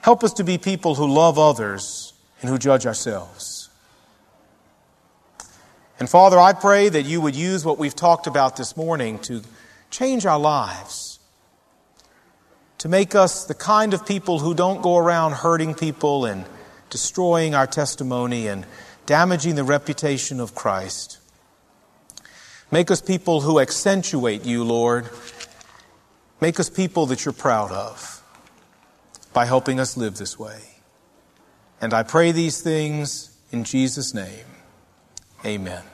Help 0.00 0.24
us 0.24 0.32
to 0.34 0.44
be 0.44 0.58
people 0.58 0.94
who 0.94 1.06
love 1.06 1.38
others 1.38 2.12
and 2.40 2.50
who 2.50 2.58
judge 2.58 2.86
ourselves. 2.86 3.70
And 6.00 6.10
Father, 6.10 6.38
I 6.38 6.52
pray 6.52 6.88
that 6.88 7.04
you 7.04 7.20
would 7.20 7.36
use 7.36 7.64
what 7.64 7.78
we've 7.78 7.94
talked 7.94 8.26
about 8.26 8.56
this 8.56 8.76
morning 8.76 9.18
to 9.20 9.42
change 9.90 10.26
our 10.26 10.38
lives, 10.38 11.20
to 12.78 12.88
make 12.88 13.14
us 13.14 13.44
the 13.44 13.54
kind 13.54 13.94
of 13.94 14.04
people 14.04 14.40
who 14.40 14.54
don't 14.54 14.82
go 14.82 14.96
around 14.96 15.32
hurting 15.32 15.74
people 15.74 16.24
and 16.24 16.44
destroying 16.92 17.54
our 17.54 17.66
testimony 17.66 18.46
and 18.46 18.66
damaging 19.06 19.54
the 19.54 19.64
reputation 19.64 20.38
of 20.40 20.54
Christ. 20.54 21.18
Make 22.70 22.90
us 22.90 23.00
people 23.00 23.40
who 23.40 23.58
accentuate 23.58 24.44
you, 24.44 24.62
Lord. 24.62 25.08
Make 26.38 26.60
us 26.60 26.68
people 26.68 27.06
that 27.06 27.24
you're 27.24 27.32
proud 27.32 27.72
of 27.72 28.22
by 29.32 29.46
helping 29.46 29.80
us 29.80 29.96
live 29.96 30.18
this 30.18 30.38
way. 30.38 30.60
And 31.80 31.94
I 31.94 32.02
pray 32.02 32.30
these 32.30 32.60
things 32.60 33.34
in 33.50 33.64
Jesus' 33.64 34.12
name. 34.12 34.44
Amen. 35.46 35.91